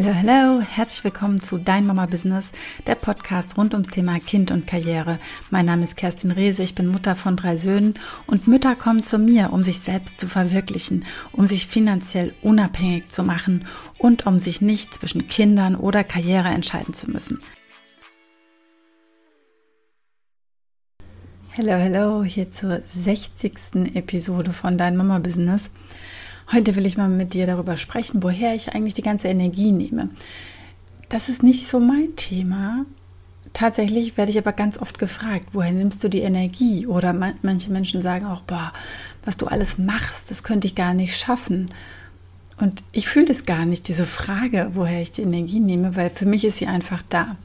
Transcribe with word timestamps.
Hallo, 0.00 0.14
hallo, 0.14 0.60
herzlich 0.60 1.02
willkommen 1.02 1.40
zu 1.40 1.58
Dein 1.58 1.84
Mama 1.84 2.06
Business, 2.06 2.52
der 2.86 2.94
Podcast 2.94 3.58
rund 3.58 3.74
ums 3.74 3.88
Thema 3.88 4.20
Kind 4.20 4.52
und 4.52 4.64
Karriere. 4.64 5.18
Mein 5.50 5.66
Name 5.66 5.82
ist 5.82 5.96
Kerstin 5.96 6.30
Rehse, 6.30 6.62
ich 6.62 6.76
bin 6.76 6.86
Mutter 6.86 7.16
von 7.16 7.34
drei 7.34 7.56
Söhnen 7.56 7.94
und 8.28 8.46
Mütter 8.46 8.76
kommen 8.76 9.02
zu 9.02 9.18
mir, 9.18 9.52
um 9.52 9.64
sich 9.64 9.80
selbst 9.80 10.20
zu 10.20 10.28
verwirklichen, 10.28 11.04
um 11.32 11.48
sich 11.48 11.66
finanziell 11.66 12.32
unabhängig 12.42 13.08
zu 13.08 13.24
machen 13.24 13.66
und 13.98 14.24
um 14.24 14.38
sich 14.38 14.60
nicht 14.60 14.94
zwischen 14.94 15.26
Kindern 15.26 15.74
oder 15.74 16.04
Karriere 16.04 16.50
entscheiden 16.50 16.94
zu 16.94 17.10
müssen. 17.10 17.40
Hallo, 21.56 21.72
hallo, 21.72 22.22
hier 22.22 22.52
zur 22.52 22.82
60. 22.86 23.96
Episode 23.96 24.52
von 24.52 24.78
Dein 24.78 24.96
Mama 24.96 25.18
Business. 25.18 25.70
Heute 26.50 26.76
will 26.76 26.86
ich 26.86 26.96
mal 26.96 27.10
mit 27.10 27.34
dir 27.34 27.46
darüber 27.46 27.76
sprechen, 27.76 28.22
woher 28.22 28.54
ich 28.54 28.72
eigentlich 28.74 28.94
die 28.94 29.02
ganze 29.02 29.28
Energie 29.28 29.70
nehme. 29.70 30.08
Das 31.10 31.28
ist 31.28 31.42
nicht 31.42 31.66
so 31.66 31.78
mein 31.78 32.16
Thema. 32.16 32.86
Tatsächlich 33.52 34.16
werde 34.16 34.30
ich 34.30 34.38
aber 34.38 34.52
ganz 34.52 34.78
oft 34.78 34.98
gefragt, 34.98 35.50
woher 35.52 35.72
nimmst 35.72 36.02
du 36.02 36.08
die 36.08 36.20
Energie? 36.22 36.86
Oder 36.86 37.12
manche 37.12 37.70
Menschen 37.70 38.00
sagen 38.00 38.24
auch, 38.24 38.40
boah, 38.42 38.72
was 39.26 39.36
du 39.36 39.46
alles 39.46 39.76
machst, 39.76 40.30
das 40.30 40.42
könnte 40.42 40.66
ich 40.66 40.74
gar 40.74 40.94
nicht 40.94 41.18
schaffen. 41.18 41.68
Und 42.58 42.82
ich 42.92 43.08
fühle 43.08 43.26
das 43.26 43.44
gar 43.44 43.66
nicht, 43.66 43.86
diese 43.86 44.06
Frage, 44.06 44.70
woher 44.72 45.02
ich 45.02 45.12
die 45.12 45.22
Energie 45.22 45.60
nehme, 45.60 45.96
weil 45.96 46.08
für 46.08 46.26
mich 46.26 46.44
ist 46.44 46.56
sie 46.56 46.66
einfach 46.66 47.02
da. 47.10 47.36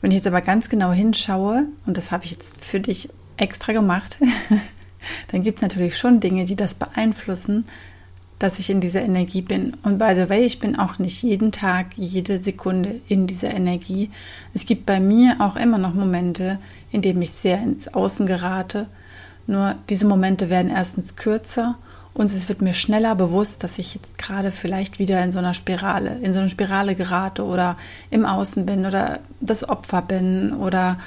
Wenn 0.00 0.12
ich 0.12 0.16
jetzt 0.16 0.26
aber 0.26 0.40
ganz 0.40 0.70
genau 0.70 0.92
hinschaue, 0.92 1.68
und 1.84 1.96
das 1.96 2.10
habe 2.10 2.24
ich 2.24 2.30
jetzt 2.30 2.64
für 2.64 2.80
dich 2.80 3.10
extra 3.36 3.74
gemacht, 3.74 4.18
dann 5.30 5.42
gibt 5.42 5.58
es 5.58 5.62
natürlich 5.62 5.98
schon 5.98 6.20
Dinge, 6.20 6.46
die 6.46 6.56
das 6.56 6.74
beeinflussen, 6.74 7.66
dass 8.40 8.58
ich 8.58 8.70
in 8.70 8.80
dieser 8.80 9.02
Energie 9.02 9.42
bin. 9.42 9.76
Und 9.82 9.98
by 9.98 10.14
the 10.16 10.28
way, 10.28 10.40
ich 10.40 10.58
bin 10.58 10.76
auch 10.76 10.98
nicht 10.98 11.22
jeden 11.22 11.52
Tag, 11.52 11.96
jede 11.96 12.42
Sekunde 12.42 13.00
in 13.06 13.26
dieser 13.26 13.52
Energie. 13.54 14.10
Es 14.54 14.64
gibt 14.64 14.86
bei 14.86 14.98
mir 14.98 15.36
auch 15.40 15.56
immer 15.56 15.78
noch 15.78 15.94
Momente, 15.94 16.58
in 16.90 17.02
denen 17.02 17.22
ich 17.22 17.30
sehr 17.30 17.62
ins 17.62 17.88
Außen 17.88 18.26
gerate. 18.26 18.88
Nur 19.46 19.76
diese 19.90 20.06
Momente 20.06 20.48
werden 20.48 20.70
erstens 20.70 21.16
kürzer 21.16 21.76
und 22.14 22.26
es 22.26 22.48
wird 22.48 22.62
mir 22.62 22.72
schneller 22.72 23.14
bewusst, 23.14 23.62
dass 23.62 23.78
ich 23.78 23.94
jetzt 23.94 24.16
gerade 24.16 24.52
vielleicht 24.52 24.98
wieder 24.98 25.22
in 25.22 25.32
so 25.32 25.38
einer 25.38 25.54
Spirale, 25.54 26.18
in 26.22 26.32
so 26.32 26.40
eine 26.40 26.50
Spirale 26.50 26.94
gerate 26.94 27.44
oder 27.44 27.76
im 28.10 28.24
Außen 28.24 28.64
bin 28.64 28.86
oder 28.86 29.20
das 29.40 29.68
Opfer 29.68 30.00
bin 30.00 30.54
oder 30.54 30.98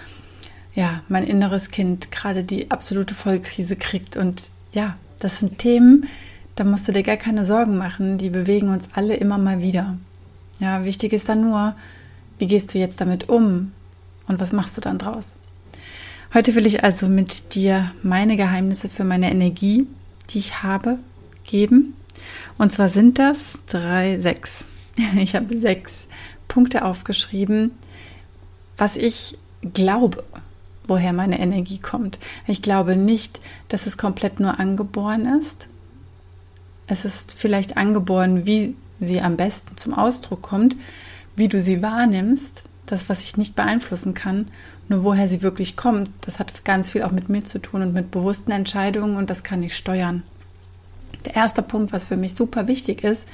ja, 0.76 1.02
mein 1.08 1.24
inneres 1.24 1.72
Kind 1.72 2.12
gerade 2.12 2.44
die 2.44 2.70
absolute 2.70 3.16
Vollkrise 3.16 3.76
kriegt. 3.76 4.18
Und 4.18 4.52
ja, 4.72 4.98
das 5.20 5.40
sind 5.40 5.58
Themen, 5.58 6.06
da 6.56 6.64
musst 6.64 6.88
du 6.88 6.92
dir 6.92 7.04
gar 7.04 7.18
keine 7.18 7.46
Sorgen 7.46 7.78
machen. 7.78 8.18
Die 8.18 8.30
bewegen 8.30 8.70
uns 8.70 8.90
alle 8.94 9.16
immer 9.16 9.38
mal 9.38 9.62
wieder. 9.62 9.98
Ja, 10.60 10.86
wichtig 10.86 11.14
ist 11.14 11.30
dann 11.30 11.42
nur, 11.42 11.76
wie 12.38 12.48
gehst 12.48 12.74
du 12.74 12.80
jetzt 12.80 13.02
damit 13.02 13.30
um 13.30 13.72
und 14.28 14.40
was 14.40 14.52
machst 14.52 14.78
du 14.78 14.82
dann 14.82 14.98
draus? 14.98 15.36
Heute 16.34 16.56
will 16.56 16.66
ich 16.66 16.84
also 16.84 17.08
mit 17.08 17.54
dir 17.54 17.92
meine 18.02 18.38
Geheimnisse 18.38 18.90
für 18.90 19.04
meine 19.04 19.30
Energie, 19.30 19.88
die 20.30 20.40
ich 20.40 20.64
habe, 20.64 20.98
geben. 21.44 21.96
Und 22.58 22.72
zwar 22.72 22.90
sind 22.90 23.20
das 23.20 23.60
drei, 23.68 24.18
sechs. 24.20 24.66
Ich 25.16 25.36
habe 25.36 25.58
sechs 25.58 26.08
Punkte 26.48 26.86
aufgeschrieben, 26.86 27.72
was 28.78 28.96
ich 28.96 29.38
glaube, 29.74 30.24
woher 30.88 31.14
meine 31.14 31.40
Energie 31.40 31.80
kommt. 31.80 32.20
Ich 32.48 32.62
glaube 32.62 32.96
nicht, 32.96 33.40
dass 33.70 33.86
es 33.86 33.98
komplett 33.98 34.40
nur 34.40 34.60
angeboren 34.60 35.26
ist, 35.40 35.68
es 36.88 37.06
ist 37.06 37.34
vielleicht 37.34 37.78
angeboren, 37.78 38.46
wie 38.46 38.76
sie 39.00 39.22
am 39.22 39.38
besten 39.38 39.78
zum 39.78 39.94
Ausdruck 39.94 40.42
kommt, 40.42 40.76
wie 41.36 41.48
du 41.48 41.60
sie 41.60 41.82
wahrnimmst, 41.82 42.64
das, 42.86 43.10
was 43.10 43.22
ich 43.22 43.38
nicht 43.38 43.56
beeinflussen 43.56 44.14
kann, 44.14 44.48
nur 44.90 45.04
woher 45.04 45.28
sie 45.28 45.42
wirklich 45.42 45.76
kommt, 45.76 46.12
das 46.22 46.40
hat 46.40 46.66
ganz 46.66 46.92
viel 46.92 47.04
auch 47.04 47.12
mit 47.12 47.30
mir 47.30 47.44
zu 47.44 47.60
tun 47.60 47.82
und 47.82 47.94
mit 47.94 48.12
bewussten 48.12 48.52
Entscheidungen 48.52 49.16
und 49.16 49.30
das 49.30 49.44
kann 49.44 49.64
ich 49.64 49.76
steuern. 49.76 50.24
Der 51.26 51.36
erste 51.36 51.62
Punkt, 51.62 51.94
was 51.94 52.04
für 52.04 52.18
mich 52.18 52.36
super 52.36 52.68
wichtig 52.68 53.04
ist, 53.04 53.30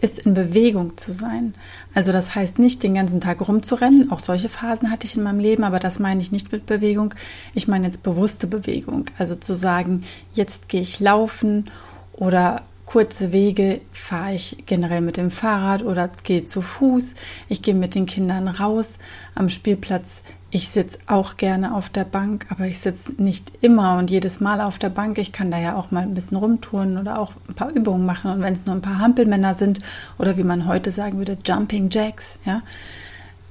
ist 0.00 0.20
in 0.20 0.34
Bewegung 0.34 0.96
zu 0.96 1.12
sein. 1.12 1.54
Also 1.92 2.12
das 2.12 2.36
heißt 2.36 2.60
nicht 2.60 2.84
den 2.84 2.94
ganzen 2.94 3.20
Tag 3.20 3.46
rumzurennen. 3.46 4.12
Auch 4.12 4.20
solche 4.20 4.48
Phasen 4.48 4.92
hatte 4.92 5.06
ich 5.06 5.16
in 5.16 5.24
meinem 5.24 5.40
Leben, 5.40 5.64
aber 5.64 5.80
das 5.80 5.98
meine 5.98 6.20
ich 6.20 6.30
nicht 6.30 6.52
mit 6.52 6.66
Bewegung. 6.66 7.14
Ich 7.52 7.66
meine 7.66 7.86
jetzt 7.86 8.04
bewusste 8.04 8.46
Bewegung. 8.46 9.06
Also 9.18 9.34
zu 9.34 9.54
sagen, 9.54 10.04
jetzt 10.30 10.68
gehe 10.68 10.82
ich 10.82 11.00
laufen 11.00 11.64
oder 12.12 12.62
Kurze 12.86 13.32
Wege 13.32 13.80
fahre 13.92 14.34
ich 14.34 14.64
generell 14.66 15.00
mit 15.00 15.16
dem 15.16 15.30
Fahrrad 15.30 15.82
oder 15.82 16.10
gehe 16.24 16.44
zu 16.44 16.60
Fuß. 16.60 17.14
Ich 17.48 17.62
gehe 17.62 17.74
mit 17.74 17.94
den 17.94 18.06
Kindern 18.06 18.48
raus 18.48 18.98
am 19.34 19.48
Spielplatz. 19.48 20.22
Ich 20.50 20.68
sitze 20.68 20.98
auch 21.06 21.38
gerne 21.38 21.74
auf 21.74 21.88
der 21.88 22.04
Bank, 22.04 22.46
aber 22.50 22.66
ich 22.66 22.80
sitze 22.80 23.12
nicht 23.16 23.52
immer 23.62 23.96
und 23.96 24.10
jedes 24.10 24.40
Mal 24.40 24.60
auf 24.60 24.78
der 24.78 24.90
Bank. 24.90 25.16
Ich 25.16 25.32
kann 25.32 25.50
da 25.50 25.58
ja 25.58 25.74
auch 25.74 25.90
mal 25.90 26.02
ein 26.02 26.12
bisschen 26.12 26.36
rumtouren 26.36 26.98
oder 26.98 27.18
auch 27.18 27.32
ein 27.48 27.54
paar 27.54 27.70
Übungen 27.70 28.04
machen. 28.04 28.30
Und 28.30 28.42
wenn 28.42 28.52
es 28.52 28.66
nur 28.66 28.74
ein 28.74 28.82
paar 28.82 28.98
Hampelmänner 28.98 29.54
sind 29.54 29.78
oder 30.18 30.36
wie 30.36 30.44
man 30.44 30.66
heute 30.66 30.90
sagen 30.90 31.16
würde, 31.16 31.38
Jumping 31.42 31.88
Jacks, 31.90 32.38
ja, 32.44 32.62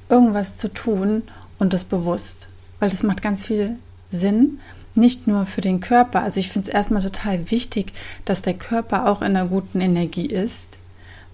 irgendwas 0.09 0.58
zu 0.58 0.72
tun 0.72 1.24
und 1.58 1.74
das 1.74 1.86
bewusst, 1.86 2.50
weil 2.80 2.92
das 2.92 3.02
macht 3.02 3.24
ganz 3.24 3.46
viel 3.48 3.78
Sinn 4.12 4.59
nicht 4.96 5.28
nur 5.28 5.46
für 5.46 5.62
den 5.62 5.79
Körper. 5.79 6.22
Also 6.22 6.40
ich 6.40 6.50
finde 6.50 6.69
es 6.69 6.74
erstmal 6.74 7.02
total 7.02 7.52
wichtig, 7.52 7.94
dass 8.25 8.41
der 8.41 8.53
Körper 8.53 9.07
auch 9.07 9.22
in 9.22 9.35
einer 9.35 9.47
guten 9.47 9.81
Energie 9.81 10.25
ist, 10.25 10.78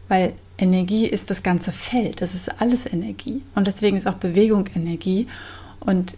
weil 0.08 0.34
Energie 0.58 1.06
ist 1.06 1.30
das 1.30 1.44
ganze 1.44 1.72
Feld, 1.72 2.22
das 2.22 2.34
ist 2.34 2.62
alles 2.62 2.86
Energie. 2.86 3.44
Und 3.56 3.68
deswegen 3.68 3.98
ist 3.98 4.08
auch 4.08 4.16
Bewegung 4.16 4.66
Energie. 4.76 5.28
Und 5.80 6.18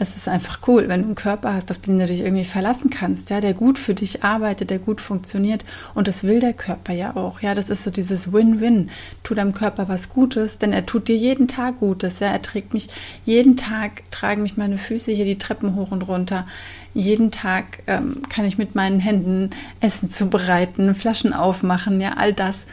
es 0.00 0.16
ist 0.16 0.28
einfach 0.28 0.60
cool, 0.66 0.88
wenn 0.88 1.02
du 1.02 1.08
einen 1.08 1.14
Körper 1.14 1.52
hast, 1.52 1.70
auf 1.70 1.78
den 1.78 1.98
du 1.98 2.06
dich 2.06 2.20
irgendwie 2.22 2.46
verlassen 2.46 2.88
kannst, 2.88 3.28
ja, 3.28 3.38
der 3.38 3.52
gut 3.52 3.78
für 3.78 3.92
dich 3.92 4.24
arbeitet, 4.24 4.70
der 4.70 4.78
gut 4.78 4.98
funktioniert. 4.98 5.66
Und 5.94 6.08
das 6.08 6.24
will 6.24 6.40
der 6.40 6.54
Körper 6.54 6.94
ja 6.94 7.16
auch. 7.16 7.42
Ja, 7.42 7.54
das 7.54 7.68
ist 7.68 7.84
so 7.84 7.90
dieses 7.90 8.32
Win-Win. 8.32 8.88
Tu 9.22 9.34
deinem 9.34 9.52
Körper 9.52 9.90
was 9.90 10.08
Gutes, 10.08 10.56
denn 10.56 10.72
er 10.72 10.86
tut 10.86 11.08
dir 11.08 11.16
jeden 11.16 11.48
Tag 11.48 11.80
Gutes. 11.80 12.20
Ja, 12.20 12.28
er 12.28 12.40
trägt 12.40 12.72
mich 12.72 12.88
jeden 13.26 13.58
Tag, 13.58 14.10
tragen 14.10 14.42
mich 14.42 14.56
meine 14.56 14.78
Füße 14.78 15.12
hier 15.12 15.26
die 15.26 15.36
Treppen 15.36 15.74
hoch 15.74 15.90
und 15.90 16.08
runter. 16.08 16.46
Jeden 16.94 17.30
Tag 17.30 17.82
ähm, 17.86 18.22
kann 18.30 18.46
ich 18.46 18.56
mit 18.56 18.74
meinen 18.74 19.00
Händen 19.00 19.50
Essen 19.80 20.08
zubereiten, 20.08 20.94
Flaschen 20.94 21.34
aufmachen, 21.34 22.00
ja, 22.00 22.14
all 22.16 22.32
das. 22.32 22.64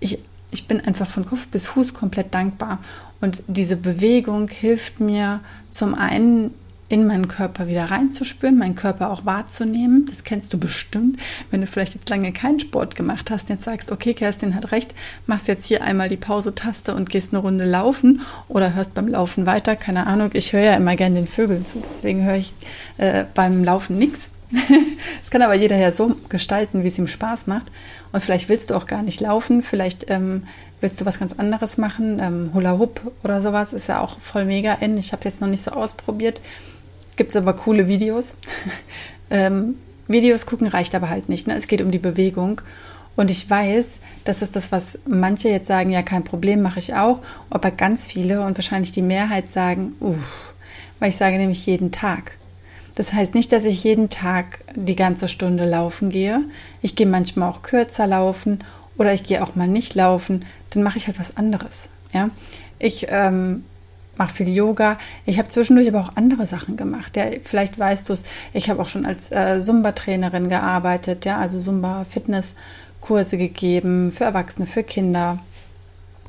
Ich 0.00 0.18
ich 0.50 0.68
bin 0.68 0.80
einfach 0.80 1.06
von 1.06 1.26
Kopf 1.26 1.48
bis 1.48 1.66
Fuß 1.66 1.94
komplett 1.94 2.32
dankbar. 2.32 2.78
Und 3.20 3.42
diese 3.48 3.76
Bewegung 3.76 4.48
hilft 4.48 5.00
mir 5.00 5.40
zum 5.70 5.94
einen 5.94 6.54
in 6.88 7.06
meinen 7.06 7.28
Körper 7.28 7.66
wieder 7.66 7.86
reinzuspüren, 7.86 8.58
meinen 8.58 8.74
Körper 8.74 9.10
auch 9.10 9.24
wahrzunehmen. 9.24 10.06
Das 10.06 10.24
kennst 10.24 10.52
du 10.52 10.58
bestimmt, 10.58 11.18
wenn 11.50 11.60
du 11.60 11.66
vielleicht 11.66 11.94
jetzt 11.94 12.08
lange 12.10 12.32
keinen 12.32 12.60
Sport 12.60 12.94
gemacht 12.94 13.30
hast, 13.30 13.48
jetzt 13.48 13.64
sagst, 13.64 13.90
okay, 13.90 14.14
Kerstin 14.14 14.54
hat 14.54 14.72
recht, 14.72 14.94
machst 15.26 15.48
jetzt 15.48 15.66
hier 15.66 15.82
einmal 15.82 16.08
die 16.08 16.16
Pause-Taste 16.16 16.94
und 16.94 17.08
gehst 17.08 17.32
eine 17.32 17.40
Runde 17.40 17.64
laufen 17.64 18.20
oder 18.48 18.74
hörst 18.74 18.94
beim 18.94 19.08
Laufen 19.08 19.46
weiter. 19.46 19.76
Keine 19.76 20.06
Ahnung, 20.06 20.30
ich 20.34 20.52
höre 20.52 20.62
ja 20.62 20.74
immer 20.74 20.96
gerne 20.96 21.16
den 21.16 21.26
Vögeln 21.26 21.64
zu, 21.64 21.82
deswegen 21.88 22.24
höre 22.24 22.36
ich 22.36 22.52
äh, 22.98 23.24
beim 23.34 23.64
Laufen 23.64 23.96
nichts. 23.98 24.30
das 24.50 25.30
kann 25.30 25.42
aber 25.42 25.54
jeder 25.54 25.76
ja 25.76 25.90
so 25.90 26.14
gestalten, 26.28 26.84
wie 26.84 26.88
es 26.88 26.98
ihm 26.98 27.08
Spaß 27.08 27.46
macht. 27.46 27.66
Und 28.12 28.20
vielleicht 28.20 28.48
willst 28.48 28.70
du 28.70 28.74
auch 28.74 28.86
gar 28.86 29.02
nicht 29.02 29.20
laufen, 29.20 29.62
vielleicht 29.62 30.10
ähm, 30.10 30.44
willst 30.80 31.00
du 31.00 31.06
was 31.06 31.18
ganz 31.18 31.32
anderes 31.32 31.78
machen, 31.78 32.20
ähm, 32.20 32.50
Hula 32.54 32.78
Hoop 32.78 33.00
oder 33.24 33.40
sowas, 33.40 33.72
ist 33.72 33.88
ja 33.88 34.00
auch 34.00 34.18
voll 34.20 34.44
mega 34.44 34.74
in. 34.74 34.98
Ich 34.98 35.12
habe 35.12 35.24
jetzt 35.24 35.40
noch 35.40 35.48
nicht 35.48 35.62
so 35.62 35.72
ausprobiert. 35.72 36.40
Gibt 37.16 37.30
es 37.30 37.36
aber 37.36 37.54
coole 37.54 37.88
Videos. 37.88 38.34
ähm, 39.30 39.76
Videos 40.08 40.46
gucken 40.46 40.66
reicht 40.66 40.94
aber 40.94 41.08
halt 41.08 41.28
nicht. 41.28 41.46
Ne? 41.46 41.54
Es 41.54 41.66
geht 41.66 41.80
um 41.80 41.90
die 41.90 41.98
Bewegung. 41.98 42.60
Und 43.16 43.30
ich 43.30 43.48
weiß, 43.48 44.00
das 44.24 44.42
ist 44.42 44.56
das, 44.56 44.72
was 44.72 44.98
manche 45.06 45.48
jetzt 45.48 45.68
sagen, 45.68 45.90
ja, 45.90 46.02
kein 46.02 46.24
Problem, 46.24 46.62
mache 46.62 46.80
ich 46.80 46.94
auch. 46.94 47.20
Aber 47.48 47.70
ganz 47.70 48.06
viele 48.06 48.44
und 48.44 48.58
wahrscheinlich 48.58 48.92
die 48.92 49.02
Mehrheit 49.02 49.48
sagen, 49.48 49.94
uff, 50.00 50.54
weil 50.98 51.10
ich 51.10 51.16
sage 51.16 51.38
nämlich 51.38 51.64
jeden 51.66 51.92
Tag. 51.92 52.32
Das 52.96 53.12
heißt 53.12 53.34
nicht, 53.34 53.52
dass 53.52 53.64
ich 53.64 53.82
jeden 53.84 54.08
Tag 54.08 54.60
die 54.74 54.96
ganze 54.96 55.28
Stunde 55.28 55.64
laufen 55.64 56.10
gehe. 56.10 56.44
Ich 56.80 56.96
gehe 56.96 57.06
manchmal 57.06 57.50
auch 57.50 57.62
kürzer 57.62 58.06
laufen 58.06 58.60
oder 58.96 59.12
ich 59.12 59.24
gehe 59.24 59.42
auch 59.42 59.54
mal 59.56 59.68
nicht 59.68 59.94
laufen. 59.94 60.44
Dann 60.70 60.82
mache 60.82 60.98
ich 60.98 61.06
halt 61.06 61.18
was 61.18 61.36
anderes. 61.36 61.88
Ja, 62.12 62.30
ich 62.78 63.06
ähm, 63.10 63.64
mache 64.16 64.34
viel 64.34 64.48
Yoga. 64.48 64.98
Ich 65.26 65.38
habe 65.38 65.48
zwischendurch 65.48 65.88
aber 65.88 66.00
auch 66.00 66.16
andere 66.16 66.46
Sachen 66.46 66.76
gemacht. 66.76 67.16
Ja, 67.16 67.26
vielleicht 67.42 67.78
weißt 67.78 68.08
du 68.08 68.12
es. 68.12 68.24
Ich 68.52 68.70
habe 68.70 68.80
auch 68.82 68.88
schon 68.88 69.06
als 69.06 69.30
äh, 69.30 69.60
Zumba-Trainerin 69.60 70.48
gearbeitet. 70.48 71.24
Ja, 71.24 71.38
also 71.38 71.58
Zumba-Fitness-Kurse 71.58 73.38
gegeben 73.38 74.12
für 74.12 74.24
Erwachsene, 74.24 74.66
für 74.66 74.82
Kinder. 74.82 75.38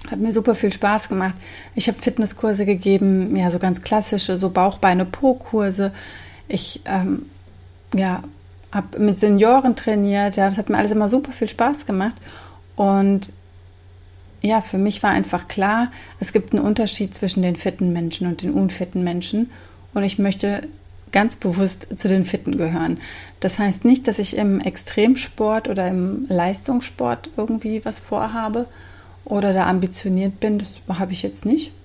Hat 0.10 0.20
mir 0.20 0.32
super 0.32 0.56
viel 0.56 0.72
Spaß 0.72 1.10
gemacht. 1.10 1.36
Ich 1.74 1.88
habe 1.88 1.98
Fitnesskurse 1.98 2.66
gegeben, 2.66 3.36
ja, 3.36 3.50
so 3.50 3.58
ganz 3.60 3.82
klassische, 3.82 4.38
so 4.38 4.50
Bauch-Beine-Po-Kurse. 4.50 5.92
Ich, 6.48 6.82
ähm, 6.86 7.26
ja, 7.96 8.24
habe 8.72 9.00
mit 9.00 9.18
Senioren 9.18 9.76
trainiert. 9.76 10.36
Ja, 10.36 10.48
das 10.48 10.58
hat 10.58 10.70
mir 10.70 10.78
alles 10.78 10.92
immer 10.92 11.10
super 11.10 11.32
viel 11.32 11.48
Spaß 11.48 11.86
gemacht. 11.86 12.16
Und 12.76 13.32
ja, 14.46 14.62
für 14.62 14.78
mich 14.78 15.02
war 15.04 15.10
einfach 15.10 15.48
klar, 15.48 15.92
es 16.20 16.32
gibt 16.32 16.54
einen 16.54 16.64
Unterschied 16.64 17.14
zwischen 17.14 17.42
den 17.42 17.56
fitten 17.56 17.92
Menschen 17.94 18.28
und 18.28 18.44
den 18.44 18.52
unfitten 18.52 19.04
Menschen. 19.04 19.50
Und 19.94 20.04
ich 20.04 20.20
möchte 20.20 20.62
ganz 21.12 21.38
bewusst 21.38 21.88
zu 21.96 22.08
den 22.08 22.26
Fitten 22.26 22.58
gehören. 22.58 23.00
Das 23.40 23.58
heißt 23.58 23.86
nicht, 23.86 24.08
dass 24.08 24.20
ich 24.20 24.38
im 24.38 24.60
Extremsport 24.60 25.70
oder 25.70 25.88
im 25.88 26.26
Leistungssport 26.30 27.30
irgendwie 27.38 27.84
was 27.86 28.00
vorhabe 28.00 28.68
oder 29.24 29.54
da 29.54 29.66
ambitioniert 29.68 30.40
bin. 30.40 30.60
Das 30.60 30.76
habe 30.90 31.14
ich 31.14 31.24
jetzt 31.24 31.46
nicht. 31.46 31.72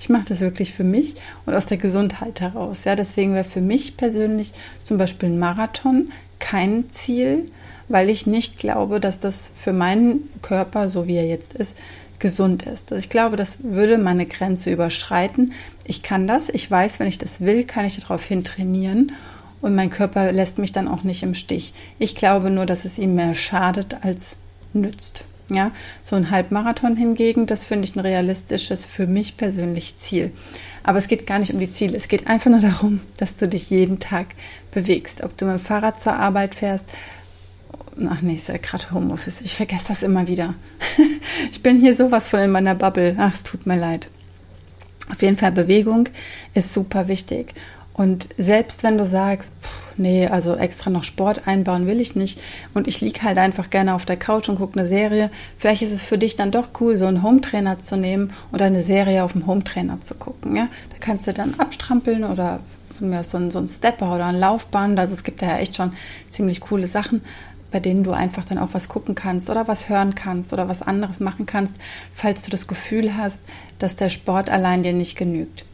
Ich 0.00 0.08
mache 0.08 0.24
das 0.28 0.40
wirklich 0.40 0.72
für 0.72 0.84
mich 0.84 1.14
und 1.46 1.54
aus 1.54 1.66
der 1.66 1.76
Gesundheit 1.76 2.40
heraus. 2.40 2.84
Ja, 2.84 2.96
deswegen 2.96 3.34
wäre 3.34 3.44
für 3.44 3.60
mich 3.60 3.96
persönlich 3.96 4.52
zum 4.82 4.98
Beispiel 4.98 5.28
ein 5.28 5.38
Marathon 5.38 6.10
kein 6.40 6.90
Ziel, 6.90 7.46
weil 7.88 8.10
ich 8.10 8.26
nicht 8.26 8.58
glaube, 8.58 9.00
dass 9.00 9.20
das 9.20 9.50
für 9.54 9.72
meinen 9.72 10.28
Körper, 10.42 10.90
so 10.90 11.06
wie 11.06 11.16
er 11.16 11.26
jetzt 11.26 11.54
ist, 11.54 11.76
gesund 12.18 12.64
ist. 12.64 12.90
Also 12.90 13.02
ich 13.02 13.10
glaube, 13.10 13.36
das 13.36 13.58
würde 13.62 13.98
meine 13.98 14.26
Grenze 14.26 14.70
überschreiten. 14.70 15.52
Ich 15.84 16.02
kann 16.02 16.26
das, 16.26 16.48
ich 16.48 16.70
weiß, 16.70 17.00
wenn 17.00 17.06
ich 17.06 17.18
das 17.18 17.40
will, 17.40 17.64
kann 17.64 17.84
ich 17.84 17.98
darauf 17.98 18.24
hin 18.24 18.44
trainieren 18.44 19.12
und 19.60 19.74
mein 19.74 19.90
Körper 19.90 20.32
lässt 20.32 20.58
mich 20.58 20.72
dann 20.72 20.88
auch 20.88 21.02
nicht 21.02 21.22
im 21.22 21.34
Stich. 21.34 21.72
Ich 21.98 22.14
glaube 22.14 22.50
nur, 22.50 22.66
dass 22.66 22.84
es 22.84 22.98
ihm 22.98 23.14
mehr 23.14 23.34
schadet 23.34 23.98
als 24.02 24.36
nützt. 24.72 25.24
Ja, 25.50 25.72
so 26.02 26.14
ein 26.14 26.30
Halbmarathon 26.30 26.94
hingegen, 26.94 27.46
das 27.46 27.64
finde 27.64 27.86
ich 27.86 27.96
ein 27.96 28.00
realistisches 28.00 28.84
für 28.84 29.06
mich 29.06 29.38
persönlich 29.38 29.96
Ziel. 29.96 30.30
Aber 30.82 30.98
es 30.98 31.08
geht 31.08 31.26
gar 31.26 31.38
nicht 31.38 31.54
um 31.54 31.58
die 31.58 31.70
Ziele. 31.70 31.96
Es 31.96 32.08
geht 32.08 32.26
einfach 32.26 32.50
nur 32.50 32.60
darum, 32.60 33.00
dass 33.16 33.38
du 33.38 33.48
dich 33.48 33.70
jeden 33.70 33.98
Tag 33.98 34.26
bewegst. 34.72 35.22
Ob 35.22 35.38
du 35.38 35.46
mit 35.46 35.54
dem 35.54 35.64
Fahrrad 35.64 35.98
zur 35.98 36.16
Arbeit 36.16 36.54
fährst, 36.54 36.84
Ach 38.08 38.22
nee, 38.22 38.34
ist 38.34 38.48
ja 38.48 38.56
gerade 38.56 38.90
Homeoffice. 38.92 39.40
Ich 39.40 39.56
vergesse 39.56 39.88
das 39.88 40.02
immer 40.02 40.26
wieder. 40.28 40.54
ich 41.50 41.62
bin 41.62 41.80
hier 41.80 41.94
sowas 41.94 42.28
von 42.28 42.40
in 42.40 42.50
meiner 42.50 42.74
Bubble. 42.74 43.16
Ach, 43.18 43.34
es 43.34 43.42
tut 43.42 43.66
mir 43.66 43.76
leid. 43.76 44.08
Auf 45.10 45.22
jeden 45.22 45.36
Fall 45.36 45.52
Bewegung 45.52 46.08
ist 46.54 46.72
super 46.72 47.08
wichtig. 47.08 47.54
Und 47.98 48.28
selbst 48.38 48.84
wenn 48.84 48.96
du 48.96 49.04
sagst, 49.04 49.52
pff, 49.60 49.94
nee, 49.96 50.28
also 50.28 50.54
extra 50.54 50.88
noch 50.88 51.02
Sport 51.02 51.48
einbauen 51.48 51.88
will 51.88 52.00
ich 52.00 52.14
nicht 52.14 52.40
und 52.72 52.86
ich 52.86 53.00
liege 53.00 53.22
halt 53.22 53.38
einfach 53.38 53.70
gerne 53.70 53.92
auf 53.92 54.06
der 54.06 54.16
Couch 54.16 54.48
und 54.48 54.58
gucke 54.58 54.78
eine 54.78 54.86
Serie, 54.86 55.32
vielleicht 55.56 55.82
ist 55.82 55.90
es 55.90 56.04
für 56.04 56.16
dich 56.16 56.36
dann 56.36 56.52
doch 56.52 56.68
cool, 56.80 56.96
so 56.96 57.06
einen 57.06 57.24
Hometrainer 57.24 57.80
zu 57.80 57.96
nehmen 57.96 58.32
und 58.52 58.62
eine 58.62 58.82
Serie 58.82 59.24
auf 59.24 59.32
dem 59.32 59.48
Hometrainer 59.48 60.00
zu 60.00 60.14
gucken. 60.14 60.54
Ja? 60.54 60.68
Da 60.90 60.96
kannst 61.00 61.26
du 61.26 61.32
dann 61.32 61.58
abstrampeln 61.58 62.22
oder 62.22 62.60
von 62.96 63.10
mir 63.10 63.18
aus 63.20 63.30
so 63.30 63.38
ein, 63.38 63.50
so 63.50 63.58
ein 63.58 63.66
Stepper 63.66 64.14
oder 64.14 64.26
ein 64.26 64.38
Laufband. 64.38 64.96
Also 64.96 65.14
es 65.14 65.24
gibt 65.24 65.42
da 65.42 65.46
ja 65.46 65.58
echt 65.58 65.74
schon 65.74 65.92
ziemlich 66.30 66.60
coole 66.60 66.86
Sachen 66.86 67.22
bei 67.70 67.80
denen 67.80 68.04
du 68.04 68.12
einfach 68.12 68.44
dann 68.44 68.58
auch 68.58 68.70
was 68.72 68.88
gucken 68.88 69.14
kannst 69.14 69.50
oder 69.50 69.68
was 69.68 69.88
hören 69.88 70.14
kannst 70.14 70.52
oder 70.52 70.68
was 70.68 70.82
anderes 70.82 71.20
machen 71.20 71.46
kannst, 71.46 71.76
falls 72.12 72.42
du 72.42 72.50
das 72.50 72.66
Gefühl 72.66 73.16
hast, 73.16 73.44
dass 73.78 73.96
der 73.96 74.08
Sport 74.08 74.50
allein 74.50 74.82
dir 74.82 74.92
nicht 74.92 75.16
genügt. 75.16 75.64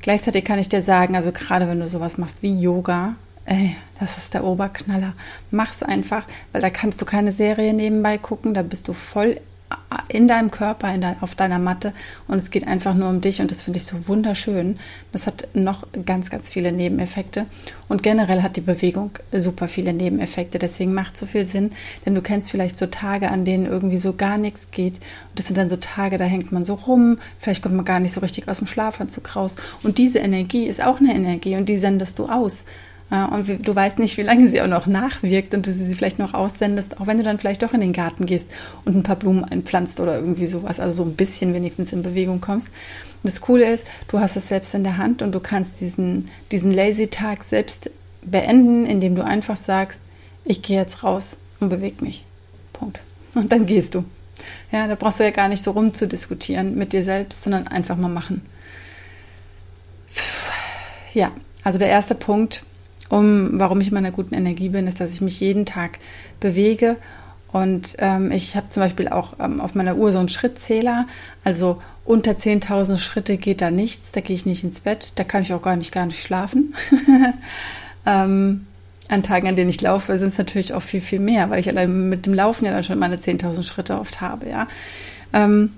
Gleichzeitig 0.00 0.44
kann 0.44 0.58
ich 0.58 0.68
dir 0.68 0.82
sagen, 0.82 1.16
also 1.16 1.32
gerade 1.32 1.68
wenn 1.68 1.80
du 1.80 1.88
sowas 1.88 2.18
machst 2.18 2.42
wie 2.42 2.58
Yoga, 2.58 3.16
ey, 3.44 3.74
das 3.98 4.18
ist 4.18 4.34
der 4.34 4.44
Oberknaller. 4.44 5.14
Mach's 5.50 5.82
einfach, 5.82 6.24
weil 6.52 6.60
da 6.60 6.70
kannst 6.70 7.00
du 7.00 7.04
keine 7.04 7.32
Serie 7.32 7.74
nebenbei 7.74 8.18
gucken, 8.18 8.54
da 8.54 8.62
bist 8.62 8.88
du 8.88 8.92
voll 8.92 9.40
in 10.08 10.28
deinem 10.28 10.50
Körper, 10.50 10.92
in 10.94 11.00
dein, 11.00 11.20
auf 11.22 11.34
deiner 11.34 11.58
Matte 11.58 11.92
und 12.26 12.38
es 12.38 12.50
geht 12.50 12.66
einfach 12.66 12.94
nur 12.94 13.08
um 13.08 13.20
dich 13.20 13.40
und 13.40 13.50
das 13.50 13.62
finde 13.62 13.78
ich 13.78 13.84
so 13.84 14.08
wunderschön. 14.08 14.78
Das 15.12 15.26
hat 15.26 15.48
noch 15.54 15.86
ganz, 16.06 16.30
ganz 16.30 16.50
viele 16.50 16.72
Nebeneffekte 16.72 17.46
und 17.88 18.02
generell 18.02 18.42
hat 18.42 18.56
die 18.56 18.62
Bewegung 18.62 19.10
super 19.32 19.68
viele 19.68 19.92
Nebeneffekte. 19.92 20.58
Deswegen 20.58 20.94
macht 20.94 21.16
so 21.16 21.26
viel 21.26 21.46
Sinn, 21.46 21.70
denn 22.06 22.14
du 22.14 22.22
kennst 22.22 22.50
vielleicht 22.50 22.78
so 22.78 22.86
Tage, 22.86 23.30
an 23.30 23.44
denen 23.44 23.66
irgendwie 23.66 23.98
so 23.98 24.14
gar 24.14 24.38
nichts 24.38 24.70
geht 24.70 24.96
und 25.30 25.38
das 25.38 25.46
sind 25.46 25.58
dann 25.58 25.68
so 25.68 25.76
Tage, 25.76 26.16
da 26.16 26.24
hängt 26.24 26.52
man 26.52 26.64
so 26.64 26.74
rum, 26.74 27.18
vielleicht 27.38 27.62
kommt 27.62 27.76
man 27.76 27.84
gar 27.84 28.00
nicht 28.00 28.12
so 28.12 28.20
richtig 28.20 28.48
aus 28.48 28.58
dem 28.58 28.66
Schlafanzug 28.66 29.36
raus 29.36 29.56
und 29.82 29.98
diese 29.98 30.18
Energie 30.18 30.66
ist 30.66 30.82
auch 30.82 31.00
eine 31.00 31.14
Energie 31.14 31.56
und 31.56 31.68
die 31.68 31.76
sendest 31.76 32.18
du 32.18 32.28
aus. 32.28 32.64
Und 33.10 33.66
du 33.66 33.74
weißt 33.74 33.98
nicht, 34.00 34.18
wie 34.18 34.22
lange 34.22 34.50
sie 34.50 34.60
auch 34.60 34.66
noch 34.66 34.86
nachwirkt 34.86 35.54
und 35.54 35.66
du 35.66 35.72
sie 35.72 35.94
vielleicht 35.94 36.18
noch 36.18 36.34
aussendest, 36.34 37.00
auch 37.00 37.06
wenn 37.06 37.16
du 37.16 37.22
dann 37.22 37.38
vielleicht 37.38 37.62
doch 37.62 37.72
in 37.72 37.80
den 37.80 37.94
Garten 37.94 38.26
gehst 38.26 38.50
und 38.84 38.96
ein 38.96 39.02
paar 39.02 39.16
Blumen 39.16 39.44
einpflanzt 39.44 39.98
oder 40.00 40.16
irgendwie 40.16 40.46
sowas, 40.46 40.78
also 40.78 41.04
so 41.04 41.08
ein 41.08 41.16
bisschen 41.16 41.54
wenigstens 41.54 41.94
in 41.94 42.02
Bewegung 42.02 42.42
kommst. 42.42 42.70
das 43.22 43.40
Coole 43.40 43.70
ist, 43.72 43.86
du 44.08 44.20
hast 44.20 44.36
es 44.36 44.48
selbst 44.48 44.74
in 44.74 44.84
der 44.84 44.98
Hand 44.98 45.22
und 45.22 45.34
du 45.34 45.40
kannst 45.40 45.80
diesen, 45.80 46.28
diesen 46.52 46.72
Lazy-Tag 46.72 47.44
selbst 47.44 47.90
beenden, 48.22 48.84
indem 48.84 49.14
du 49.14 49.24
einfach 49.24 49.56
sagst, 49.56 50.02
ich 50.44 50.60
gehe 50.60 50.78
jetzt 50.78 51.02
raus 51.02 51.38
und 51.60 51.70
bewege 51.70 52.04
mich. 52.04 52.24
Punkt. 52.74 53.00
Und 53.34 53.52
dann 53.52 53.64
gehst 53.64 53.94
du. 53.94 54.04
Ja, 54.70 54.86
da 54.86 54.94
brauchst 54.94 55.18
du 55.18 55.24
ja 55.24 55.30
gar 55.30 55.48
nicht 55.48 55.62
so 55.62 55.70
rumzudiskutieren 55.70 56.76
mit 56.76 56.92
dir 56.92 57.04
selbst, 57.04 57.42
sondern 57.42 57.68
einfach 57.68 57.96
mal 57.96 58.08
machen. 58.08 58.42
Ja, 61.14 61.32
also 61.64 61.78
der 61.78 61.88
erste 61.88 62.14
Punkt, 62.14 62.64
um 63.08 63.58
warum 63.58 63.80
ich 63.80 63.88
in 63.88 63.94
meiner 63.94 64.10
guten 64.10 64.34
Energie 64.34 64.68
bin, 64.68 64.86
ist, 64.86 65.00
dass 65.00 65.12
ich 65.12 65.20
mich 65.20 65.40
jeden 65.40 65.66
Tag 65.66 65.98
bewege. 66.40 66.96
Und 67.50 67.96
ähm, 67.98 68.30
ich 68.30 68.56
habe 68.56 68.68
zum 68.68 68.82
Beispiel 68.82 69.08
auch 69.08 69.34
ähm, 69.40 69.60
auf 69.60 69.74
meiner 69.74 69.96
Uhr 69.96 70.12
so 70.12 70.18
einen 70.18 70.28
Schrittzähler. 70.28 71.06
Also 71.44 71.80
unter 72.04 72.32
10.000 72.32 72.98
Schritte 72.98 73.38
geht 73.38 73.62
da 73.62 73.70
nichts. 73.70 74.12
Da 74.12 74.20
gehe 74.20 74.36
ich 74.36 74.44
nicht 74.44 74.64
ins 74.64 74.80
Bett. 74.80 75.12
Da 75.16 75.24
kann 75.24 75.42
ich 75.42 75.52
auch 75.54 75.62
gar 75.62 75.76
nicht, 75.76 75.90
gar 75.90 76.04
nicht 76.04 76.22
schlafen. 76.22 76.74
ähm, 78.06 78.66
an 79.08 79.22
Tagen, 79.22 79.48
an 79.48 79.56
denen 79.56 79.70
ich 79.70 79.80
laufe, 79.80 80.18
sind 80.18 80.28
es 80.28 80.38
natürlich 80.38 80.74
auch 80.74 80.82
viel, 80.82 81.00
viel 81.00 81.20
mehr, 81.20 81.48
weil 81.48 81.60
ich 81.60 81.68
allein 81.68 82.10
mit 82.10 82.26
dem 82.26 82.34
Laufen 82.34 82.66
ja 82.66 82.72
dann 82.72 82.84
schon 82.84 82.98
meine 82.98 83.16
10.000 83.16 83.62
Schritte 83.62 83.98
oft 83.98 84.20
habe. 84.20 84.48
Ja. 84.48 84.68
Ähm, 85.32 85.72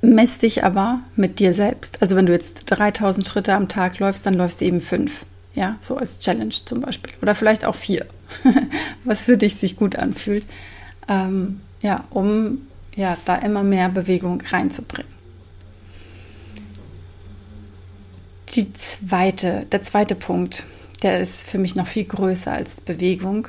mess 0.00 0.38
dich 0.38 0.64
aber 0.64 1.00
mit 1.16 1.38
dir 1.38 1.52
selbst. 1.52 2.00
Also 2.00 2.16
wenn 2.16 2.24
du 2.24 2.32
jetzt 2.32 2.64
3000 2.66 3.28
Schritte 3.28 3.54
am 3.54 3.68
Tag 3.68 3.98
läufst, 3.98 4.24
dann 4.24 4.34
läufst 4.34 4.62
du 4.62 4.64
eben 4.64 4.80
fünf. 4.80 5.26
Ja, 5.54 5.76
so 5.80 5.96
als 5.96 6.18
Challenge 6.18 6.54
zum 6.64 6.80
Beispiel. 6.80 7.12
Oder 7.20 7.34
vielleicht 7.34 7.64
auch 7.64 7.74
vier, 7.74 8.06
was 9.04 9.24
für 9.24 9.36
dich 9.36 9.56
sich 9.56 9.76
gut 9.76 9.96
anfühlt. 9.96 10.46
Ähm, 11.08 11.60
ja, 11.82 12.04
um 12.10 12.62
ja, 12.94 13.16
da 13.24 13.36
immer 13.36 13.62
mehr 13.62 13.88
Bewegung 13.88 14.42
reinzubringen. 14.50 15.12
Die 18.54 18.72
zweite, 18.74 19.66
der 19.72 19.80
zweite 19.80 20.14
Punkt, 20.14 20.64
der 21.02 21.20
ist 21.20 21.42
für 21.42 21.58
mich 21.58 21.74
noch 21.74 21.86
viel 21.86 22.04
größer 22.04 22.52
als 22.52 22.80
Bewegung. 22.80 23.48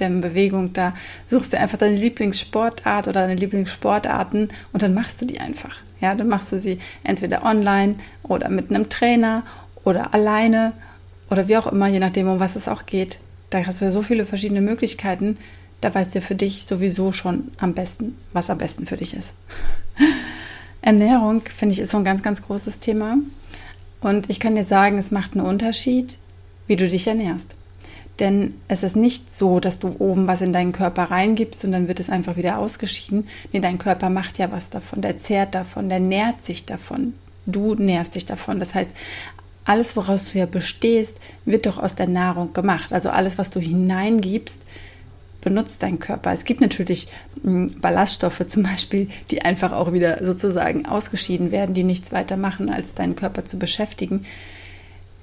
Denn 0.00 0.20
Bewegung, 0.20 0.72
da 0.72 0.94
suchst 1.26 1.52
du 1.52 1.58
einfach 1.58 1.78
deine 1.78 1.96
Lieblingssportart 1.96 3.06
oder 3.06 3.20
deine 3.20 3.34
Lieblingssportarten 3.34 4.48
und 4.72 4.82
dann 4.82 4.94
machst 4.94 5.20
du 5.20 5.26
die 5.26 5.40
einfach. 5.40 5.76
Ja, 6.00 6.14
dann 6.14 6.28
machst 6.28 6.50
du 6.52 6.58
sie 6.58 6.78
entweder 7.04 7.44
online 7.44 7.96
oder 8.22 8.48
mit 8.48 8.70
einem 8.70 8.88
Trainer 8.88 9.44
oder 9.84 10.14
alleine 10.14 10.72
oder 11.30 11.48
wie 11.48 11.56
auch 11.56 11.66
immer, 11.66 11.86
je 11.86 12.00
nachdem, 12.00 12.28
um 12.28 12.40
was 12.40 12.56
es 12.56 12.68
auch 12.68 12.86
geht. 12.86 13.18
Da 13.50 13.64
hast 13.64 13.80
du 13.80 13.86
ja 13.86 13.90
so 13.90 14.02
viele 14.02 14.24
verschiedene 14.24 14.60
Möglichkeiten. 14.60 15.38
Da 15.80 15.94
weißt 15.94 16.14
du 16.14 16.20
für 16.20 16.34
dich 16.34 16.64
sowieso 16.66 17.12
schon 17.12 17.52
am 17.58 17.74
besten, 17.74 18.16
was 18.32 18.50
am 18.50 18.58
besten 18.58 18.86
für 18.86 18.96
dich 18.96 19.14
ist. 19.14 19.32
Ernährung, 20.82 21.42
finde 21.42 21.74
ich, 21.74 21.80
ist 21.80 21.90
so 21.90 21.98
ein 21.98 22.04
ganz, 22.04 22.22
ganz 22.22 22.42
großes 22.42 22.80
Thema. 22.80 23.18
Und 24.00 24.30
ich 24.30 24.40
kann 24.40 24.54
dir 24.54 24.64
sagen, 24.64 24.98
es 24.98 25.10
macht 25.10 25.34
einen 25.34 25.46
Unterschied, 25.46 26.18
wie 26.66 26.76
du 26.76 26.88
dich 26.88 27.06
ernährst. 27.06 27.56
Denn 28.18 28.54
es 28.68 28.82
ist 28.82 28.96
nicht 28.96 29.32
so, 29.32 29.60
dass 29.60 29.78
du 29.78 29.96
oben 29.98 30.26
was 30.26 30.42
in 30.42 30.52
deinen 30.52 30.72
Körper 30.72 31.04
reingibst 31.04 31.64
und 31.64 31.72
dann 31.72 31.88
wird 31.88 32.00
es 32.00 32.10
einfach 32.10 32.36
wieder 32.36 32.58
ausgeschieden. 32.58 33.26
Nee, 33.52 33.60
dein 33.60 33.78
Körper 33.78 34.10
macht 34.10 34.38
ja 34.38 34.52
was 34.52 34.68
davon, 34.68 35.00
der 35.00 35.16
zehrt 35.16 35.54
davon, 35.54 35.88
der 35.88 36.00
nährt 36.00 36.44
sich 36.44 36.66
davon. 36.66 37.14
Du 37.46 37.74
nährst 37.74 38.14
dich 38.14 38.26
davon. 38.26 38.60
Das 38.60 38.74
heißt, 38.74 38.90
alles, 39.64 39.96
woraus 39.96 40.32
du 40.32 40.38
ja 40.38 40.46
bestehst, 40.46 41.18
wird 41.44 41.66
doch 41.66 41.78
aus 41.78 41.94
der 41.94 42.08
Nahrung 42.08 42.52
gemacht. 42.52 42.92
Also 42.92 43.10
alles, 43.10 43.38
was 43.38 43.50
du 43.50 43.60
hineingibst, 43.60 44.62
benutzt 45.40 45.82
dein 45.82 45.98
Körper. 45.98 46.32
Es 46.32 46.44
gibt 46.44 46.60
natürlich 46.60 47.08
hm, 47.42 47.80
Ballaststoffe 47.80 48.44
zum 48.46 48.62
Beispiel, 48.62 49.08
die 49.30 49.42
einfach 49.42 49.72
auch 49.72 49.92
wieder 49.92 50.24
sozusagen 50.24 50.86
ausgeschieden 50.86 51.50
werden, 51.50 51.74
die 51.74 51.84
nichts 51.84 52.12
weiter 52.12 52.36
machen, 52.36 52.70
als 52.70 52.94
deinen 52.94 53.16
Körper 53.16 53.44
zu 53.44 53.58
beschäftigen. 53.58 54.24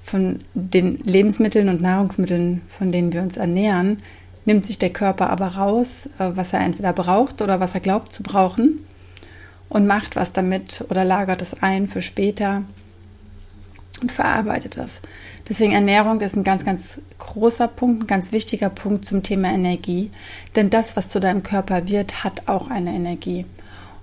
Von 0.02 0.38
den 0.54 0.98
Lebensmitteln 0.98 1.68
und 1.68 1.82
Nahrungsmitteln, 1.82 2.62
von 2.68 2.92
denen 2.92 3.12
wir 3.12 3.22
uns 3.22 3.36
ernähren, 3.36 3.98
nimmt 4.46 4.64
sich 4.64 4.78
der 4.78 4.90
Körper 4.90 5.28
aber 5.28 5.48
raus, 5.48 6.08
äh, 6.18 6.30
was 6.34 6.52
er 6.52 6.60
entweder 6.60 6.92
braucht 6.92 7.42
oder 7.42 7.60
was 7.60 7.74
er 7.74 7.80
glaubt 7.80 8.12
zu 8.12 8.22
brauchen 8.22 8.84
und 9.68 9.86
macht 9.86 10.16
was 10.16 10.32
damit 10.32 10.84
oder 10.88 11.04
lagert 11.04 11.42
es 11.42 11.62
ein 11.62 11.86
für 11.86 12.00
später 12.00 12.62
und 14.02 14.12
verarbeitet 14.12 14.76
das. 14.76 15.00
Deswegen 15.48 15.72
Ernährung 15.72 16.20
ist 16.20 16.36
ein 16.36 16.44
ganz, 16.44 16.64
ganz 16.64 16.98
großer 17.18 17.68
Punkt, 17.68 18.04
ein 18.04 18.06
ganz 18.06 18.32
wichtiger 18.32 18.68
Punkt 18.68 19.04
zum 19.04 19.22
Thema 19.22 19.48
Energie. 19.48 20.10
Denn 20.56 20.70
das, 20.70 20.96
was 20.96 21.08
zu 21.08 21.20
deinem 21.20 21.42
Körper 21.42 21.88
wird, 21.88 22.24
hat 22.24 22.48
auch 22.48 22.68
eine 22.68 22.94
Energie. 22.94 23.46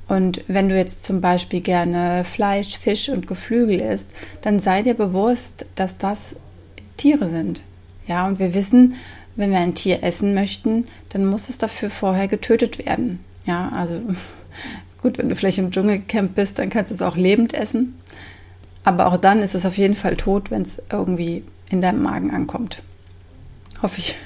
Und 0.08 0.44
wenn 0.48 0.70
du 0.70 0.78
jetzt 0.78 1.04
zum 1.04 1.22
Beispiel 1.22 1.62
gerne 1.62 2.24
Fleisch, 2.24 2.78
Fisch 2.78 3.10
und 3.10 3.28
Geflügel 3.28 3.82
isst, 3.82 4.10
dann 4.42 4.60
sei 4.60 4.82
dir 4.82 4.94
bewusst, 4.94 5.66
dass 5.76 5.98
das 5.98 6.36
Tiere 6.98 7.28
sind. 7.28 7.64
Ja, 8.08 8.28
und 8.28 8.40
wir 8.40 8.54
wissen, 8.54 8.96
wenn 9.36 9.52
wir 9.52 9.60
ein 9.60 9.76
Tier 9.76 10.04
essen 10.04 10.34
möchten, 10.34 10.86
dann 11.10 11.26
muss 11.26 11.50
es 11.50 11.58
dafür 11.58 11.90
vorher 11.90 12.28
getötet 12.28 12.86
werden. 12.86 13.20
Ja, 13.46 13.70
also 13.70 14.00
gut, 15.02 15.18
wenn 15.18 15.30
du 15.30 15.36
vielleicht 15.36 15.58
im 15.58 15.72
Dschungelcamp 15.72 16.36
bist, 16.36 16.60
dann 16.60 16.70
kannst 16.70 16.92
du 16.92 16.96
es 16.96 17.02
auch 17.02 17.16
lebend 17.16 17.54
essen. 17.54 18.00
Aber 18.86 19.08
auch 19.08 19.18
dann 19.18 19.42
ist 19.42 19.56
es 19.56 19.66
auf 19.66 19.78
jeden 19.78 19.96
Fall 19.96 20.16
tot, 20.16 20.52
wenn 20.52 20.62
es 20.62 20.82
irgendwie 20.92 21.44
in 21.70 21.82
deinem 21.82 22.04
Magen 22.04 22.32
ankommt. 22.32 22.84
Hoffe 23.82 24.00
ich. 24.00 24.16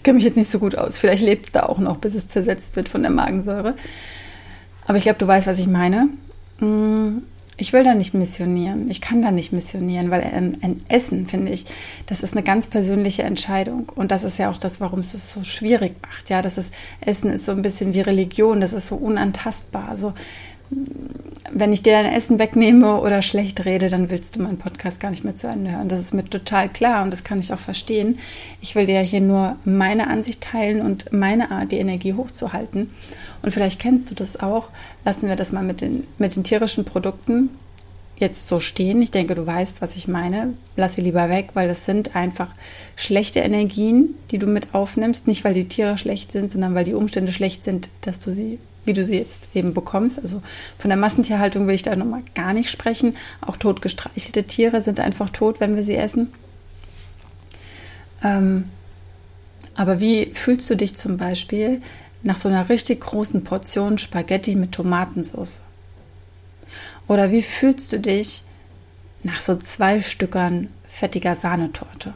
Ich 0.00 0.04
kenne 0.04 0.16
mich 0.16 0.24
jetzt 0.24 0.38
nicht 0.38 0.48
so 0.48 0.58
gut 0.58 0.78
aus. 0.78 0.98
Vielleicht 0.98 1.22
lebt 1.22 1.44
es 1.44 1.52
da 1.52 1.64
auch 1.64 1.78
noch, 1.78 1.98
bis 1.98 2.14
es 2.14 2.26
zersetzt 2.26 2.74
wird 2.74 2.88
von 2.88 3.02
der 3.02 3.10
Magensäure. 3.10 3.74
Aber 4.86 4.96
ich 4.96 5.02
glaube, 5.02 5.18
du 5.18 5.26
weißt, 5.26 5.46
was 5.46 5.58
ich 5.58 5.66
meine. 5.66 6.08
Mm, 6.58 7.18
ich 7.58 7.74
will 7.74 7.84
da 7.84 7.94
nicht 7.94 8.14
missionieren. 8.14 8.88
Ich 8.88 9.02
kann 9.02 9.20
da 9.20 9.30
nicht 9.30 9.52
missionieren, 9.52 10.10
weil 10.10 10.22
ein, 10.22 10.56
ein, 10.62 10.82
Essen, 10.88 11.26
finde 11.26 11.52
ich, 11.52 11.66
das 12.06 12.22
ist 12.22 12.32
eine 12.32 12.42
ganz 12.42 12.66
persönliche 12.66 13.24
Entscheidung. 13.24 13.92
Und 13.94 14.10
das 14.10 14.24
ist 14.24 14.38
ja 14.38 14.48
auch 14.48 14.56
das, 14.56 14.80
warum 14.80 15.00
es 15.00 15.12
es 15.12 15.30
so 15.30 15.42
schwierig 15.42 15.96
macht. 16.00 16.30
Ja, 16.30 16.40
das 16.40 16.56
ist, 16.56 16.72
Essen 17.02 17.30
ist 17.30 17.44
so 17.44 17.52
ein 17.52 17.60
bisschen 17.60 17.92
wie 17.92 18.00
Religion. 18.00 18.62
Das 18.62 18.72
ist 18.72 18.86
so 18.86 18.96
unantastbar. 18.96 19.90
Also, 19.90 20.14
wenn 21.52 21.72
ich 21.72 21.82
dir 21.82 21.92
dein 21.92 22.12
Essen 22.12 22.38
wegnehme 22.38 23.00
oder 23.00 23.22
schlecht 23.22 23.64
rede, 23.64 23.88
dann 23.88 24.08
willst 24.10 24.36
du 24.36 24.42
meinen 24.42 24.58
Podcast 24.58 25.00
gar 25.00 25.10
nicht 25.10 25.24
mehr 25.24 25.34
zu 25.34 25.48
Ende 25.48 25.72
hören. 25.72 25.88
Das 25.88 25.98
ist 25.98 26.14
mir 26.14 26.24
total 26.24 26.68
klar 26.68 27.02
und 27.02 27.10
das 27.10 27.24
kann 27.24 27.40
ich 27.40 27.52
auch 27.52 27.58
verstehen. 27.58 28.18
Ich 28.60 28.74
will 28.74 28.86
dir 28.86 28.96
ja 28.96 29.00
hier 29.00 29.20
nur 29.20 29.56
meine 29.64 30.08
Ansicht 30.08 30.40
teilen 30.40 30.80
und 30.80 31.12
meine 31.12 31.50
Art, 31.50 31.72
die 31.72 31.78
Energie 31.78 32.14
hochzuhalten. 32.14 32.90
Und 33.42 33.52
vielleicht 33.52 33.80
kennst 33.80 34.10
du 34.10 34.14
das 34.14 34.38
auch. 34.38 34.70
Lassen 35.04 35.28
wir 35.28 35.36
das 35.36 35.52
mal 35.52 35.64
mit 35.64 35.80
den, 35.80 36.06
mit 36.18 36.36
den 36.36 36.44
tierischen 36.44 36.84
Produkten 36.84 37.50
jetzt 38.20 38.48
so 38.48 38.60
stehen. 38.60 39.02
Ich 39.02 39.10
denke, 39.10 39.34
du 39.34 39.46
weißt, 39.46 39.82
was 39.82 39.96
ich 39.96 40.06
meine. 40.06 40.54
Lass 40.76 40.94
sie 40.94 41.02
lieber 41.02 41.28
weg, 41.28 41.50
weil 41.54 41.68
das 41.68 41.84
sind 41.86 42.14
einfach 42.14 42.54
schlechte 42.96 43.40
Energien, 43.40 44.14
die 44.30 44.38
du 44.38 44.46
mit 44.46 44.74
aufnimmst. 44.74 45.26
Nicht, 45.26 45.44
weil 45.44 45.54
die 45.54 45.68
Tiere 45.68 45.98
schlecht 45.98 46.30
sind, 46.30 46.52
sondern 46.52 46.74
weil 46.74 46.84
die 46.84 46.94
Umstände 46.94 47.32
schlecht 47.32 47.64
sind, 47.64 47.90
dass 48.02 48.20
du 48.20 48.30
sie 48.30 48.58
wie 48.84 48.92
du 48.92 49.04
sie 49.04 49.18
jetzt 49.18 49.48
eben 49.54 49.74
bekommst. 49.74 50.18
Also 50.18 50.42
von 50.78 50.88
der 50.88 50.96
Massentierhaltung 50.96 51.66
will 51.66 51.74
ich 51.74 51.82
da 51.82 51.94
nochmal 51.96 52.22
gar 52.34 52.52
nicht 52.52 52.70
sprechen. 52.70 53.16
Auch 53.40 53.56
totgestreichelte 53.56 54.44
Tiere 54.44 54.80
sind 54.80 55.00
einfach 55.00 55.30
tot, 55.30 55.60
wenn 55.60 55.76
wir 55.76 55.84
sie 55.84 55.96
essen. 55.96 56.32
Ähm, 58.24 58.70
aber 59.74 60.00
wie 60.00 60.30
fühlst 60.32 60.68
du 60.70 60.76
dich 60.76 60.94
zum 60.94 61.16
Beispiel 61.16 61.80
nach 62.22 62.36
so 62.36 62.48
einer 62.48 62.68
richtig 62.68 63.00
großen 63.00 63.44
Portion 63.44 63.98
Spaghetti 63.98 64.54
mit 64.54 64.72
Tomatensauce? 64.72 65.60
Oder 67.10 67.32
wie 67.32 67.42
fühlst 67.42 67.92
du 67.92 67.98
dich 67.98 68.44
nach 69.24 69.40
so 69.40 69.56
zwei 69.56 70.00
Stückern 70.00 70.68
fettiger 70.88 71.34
Sahnetorte? 71.34 72.14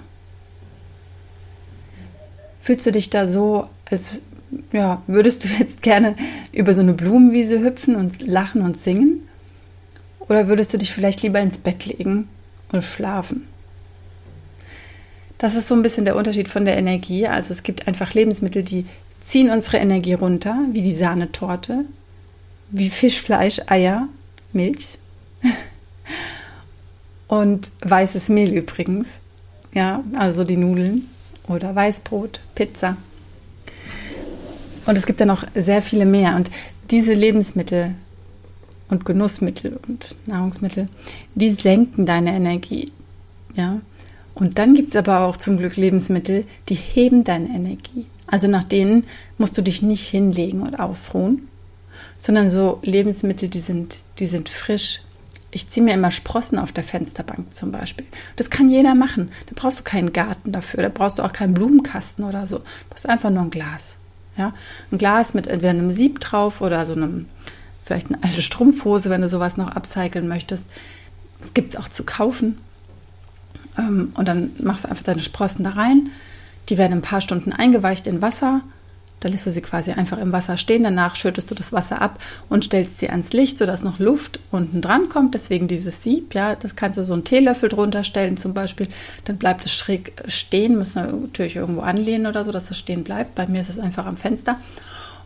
Fühlst 2.61 2.87
du 2.87 2.93
dich 2.93 3.11
da 3.11 3.27
so, 3.27 3.69
als 3.91 4.21
ja, 4.73 5.03
würdest 5.09 5.43
du 5.43 5.49
jetzt 5.59 5.83
gerne 5.83 6.15
über 6.53 6.73
so 6.75 6.83
eine 6.83 6.93
Blumenwiese 6.93 7.61
hüpfen 7.61 7.97
und 7.97 8.23
lachen 8.23 8.63
und 8.63 8.79
singen? 8.79 9.29
Oder 10.21 10.47
würdest 10.47 10.73
du 10.73 10.79
dich 10.79 10.93
vielleicht 10.93 11.23
lieber 11.23 11.41
ins 11.41 11.59
Bett 11.59 11.87
legen 11.87 12.29
und 12.71 12.85
schlafen? 12.85 13.49
Das 15.39 15.57
ist 15.57 15.67
so 15.67 15.75
ein 15.75 15.83
bisschen 15.83 16.05
der 16.05 16.15
Unterschied 16.15 16.49
von 16.49 16.65
der 16.65 16.79
Energie. 16.79 17.27
Also 17.27 17.51
es 17.51 17.65
gibt 17.65 17.89
einfach 17.89 18.15
Lebensmittel, 18.15 18.63
die 18.63 18.87
ziehen 19.21 19.51
unsere 19.51 19.79
Energie 19.79 20.15
runter, 20.15 20.57
wie 20.71 20.83
die 20.83 20.95
Sahnetorte, 20.95 21.85
wie 22.71 22.91
Fisch, 22.91 23.21
Fleisch, 23.21 23.61
Eier, 23.67 24.09
Milch 24.55 24.99
und 27.29 27.73
weißes 27.81 28.29
Mehl 28.29 28.53
übrigens. 28.53 29.21
Ja, 29.73 30.05
also 30.17 30.45
die 30.45 30.57
Nudeln 30.57 31.09
oder 31.49 31.75
Weißbrot, 31.75 32.41
Pizza. 32.55 32.97
Und 34.87 34.99
es 34.99 35.07
gibt 35.07 35.21
ja 35.21 35.27
noch 35.27 35.45
sehr 35.55 35.83
viele 35.83 36.07
mehr. 36.07 36.37
Und 36.37 36.51
diese 36.91 37.13
Lebensmittel 37.13 37.95
und 38.89 39.05
Genussmittel 39.05 39.81
und 39.89 40.15
Nahrungsmittel, 40.27 40.89
die 41.35 41.51
senken 41.51 42.07
deine 42.07 42.35
Energie. 42.35 42.93
Ja. 43.57 43.81
Und 44.35 44.59
dann 44.59 44.75
gibt 44.75 44.91
es 44.91 44.97
aber 44.97 45.21
auch 45.21 45.37
zum 45.37 45.59
Glück 45.59 45.77
Lebensmittel, 45.77 46.45
die 46.69 46.75
heben 46.75 47.25
deine 47.25 47.49
Energie. 47.49 48.07
Also 48.27 48.49
nach 48.49 48.65
denen 48.65 49.05
musst 49.39 49.57
du 49.57 49.63
dich 49.63 49.83
nicht 49.83 50.09
hinlegen 50.09 50.63
und 50.63 50.79
ausruhen, 50.79 51.49
sondern 52.19 52.51
so 52.51 52.79
Lebensmittel, 52.83 53.49
die 53.49 53.61
sind, 53.61 53.99
die 54.19 54.27
sind 54.27 54.49
frisch. 54.49 55.01
Ich 55.51 55.69
ziehe 55.69 55.85
mir 55.85 55.95
immer 55.95 56.11
Sprossen 56.11 56.59
auf 56.59 56.73
der 56.73 56.85
Fensterbank 56.85 57.55
zum 57.55 57.71
Beispiel. 57.71 58.07
Das 58.37 58.51
kann 58.51 58.69
jeder 58.69 58.95
machen. 58.95 59.31
Da 59.47 59.53
brauchst 59.55 59.81
du 59.81 59.83
keinen 59.85 60.13
Garten 60.13 60.53
dafür, 60.53 60.83
da 60.83 60.89
brauchst 60.89 61.19
du 61.19 61.23
auch 61.23 61.33
keinen 61.33 61.55
Blumenkasten 61.55 62.25
oder 62.25 62.47
so. 62.47 62.59
Du 62.59 62.65
brauchst 62.91 63.09
einfach 63.09 63.31
nur 63.31 63.43
ein 63.43 63.51
Glas. 63.51 63.95
Ja? 64.37 64.53
Ein 64.91 64.99
Glas 64.99 65.35
mit 65.35 65.47
entweder 65.47 65.71
einem 65.71 65.91
Sieb 65.91 66.21
drauf 66.21 66.61
oder 66.61 66.85
so 66.87 66.95
einem, 66.95 67.27
vielleicht 67.85 68.09
eine 68.09 68.23
alte 68.23 68.43
Strumpfhose, 68.43 69.11
wenn 69.11 69.21
du 69.21 69.29
sowas 69.29 69.57
noch 69.57 69.75
upcyclen 69.75 70.27
möchtest. 70.27 70.71
Das 71.41 71.55
gibt 71.55 71.71
es 71.71 71.77
auch 71.77 71.89
zu 71.89 72.05
kaufen. 72.05 72.59
Ähm, 73.79 74.13
und 74.15 74.27
dann 74.27 74.53
machst 74.59 74.85
du 74.85 74.89
einfach 74.89 75.05
deine 75.05 75.23
Sprossen 75.23 75.65
da 75.65 75.71
rein. 75.71 76.11
Die 76.69 76.79
werden 76.79 76.95
ein 76.95 77.03
paar 77.03 77.21
Stunden 77.21 77.53
eingeweicht 77.53 78.07
in 78.07 78.23
Wasser 78.23 78.63
da 79.21 79.29
lässt 79.29 79.47
du 79.47 79.51
sie 79.51 79.63
quasi 79.63 79.93
einfach 79.93 80.19
im 80.19 80.33
Wasser 80.33 80.59
stehen. 80.59 80.83
Danach 80.83 81.17
schüttest 81.17 81.51
du 81.51 81.55
das 81.55 81.73
Wasser 81.73 82.03
ab 82.03 82.19
und 82.51 82.65
stellst 82.65 83.01
sie 83.01 83.09
ans 83.09 83.33
Licht, 83.33 83.57
sodass 83.57 83.83
noch 83.83 83.99
Luft 83.99 84.41
unten 84.51 84.83
dran 84.83 85.09
kommt. 85.09 85.35
Deswegen 85.35 85.67
dieses 85.67 86.03
Sieb, 86.03 86.35
ja, 86.35 86.55
das 86.55 86.77
kannst 86.77 86.99
du 86.99 87.05
so 87.05 87.15
einen 87.15 87.25
Teelöffel 87.25 87.71
drunter 87.71 88.05
stellen 88.05 88.37
zum 88.37 88.53
Beispiel. 88.53 88.87
Dann 89.25 89.39
bleibt 89.39 89.65
es 89.65 89.73
schräg 89.73 90.13
stehen, 90.27 90.77
müssen 90.77 91.05
wir 91.05 91.13
natürlich 91.13 91.57
irgendwo 91.57 91.81
anlehnen 91.81 92.27
oder 92.27 92.45
so, 92.45 92.53
dass 92.53 92.71
es 92.71 92.79
stehen 92.79 93.03
bleibt. 93.03 93.35
Bei 93.35 93.47
mir 93.47 93.61
ist 93.61 93.71
es 93.71 93.79
einfach 93.79 94.05
am 94.05 94.17
Fenster 94.17 94.59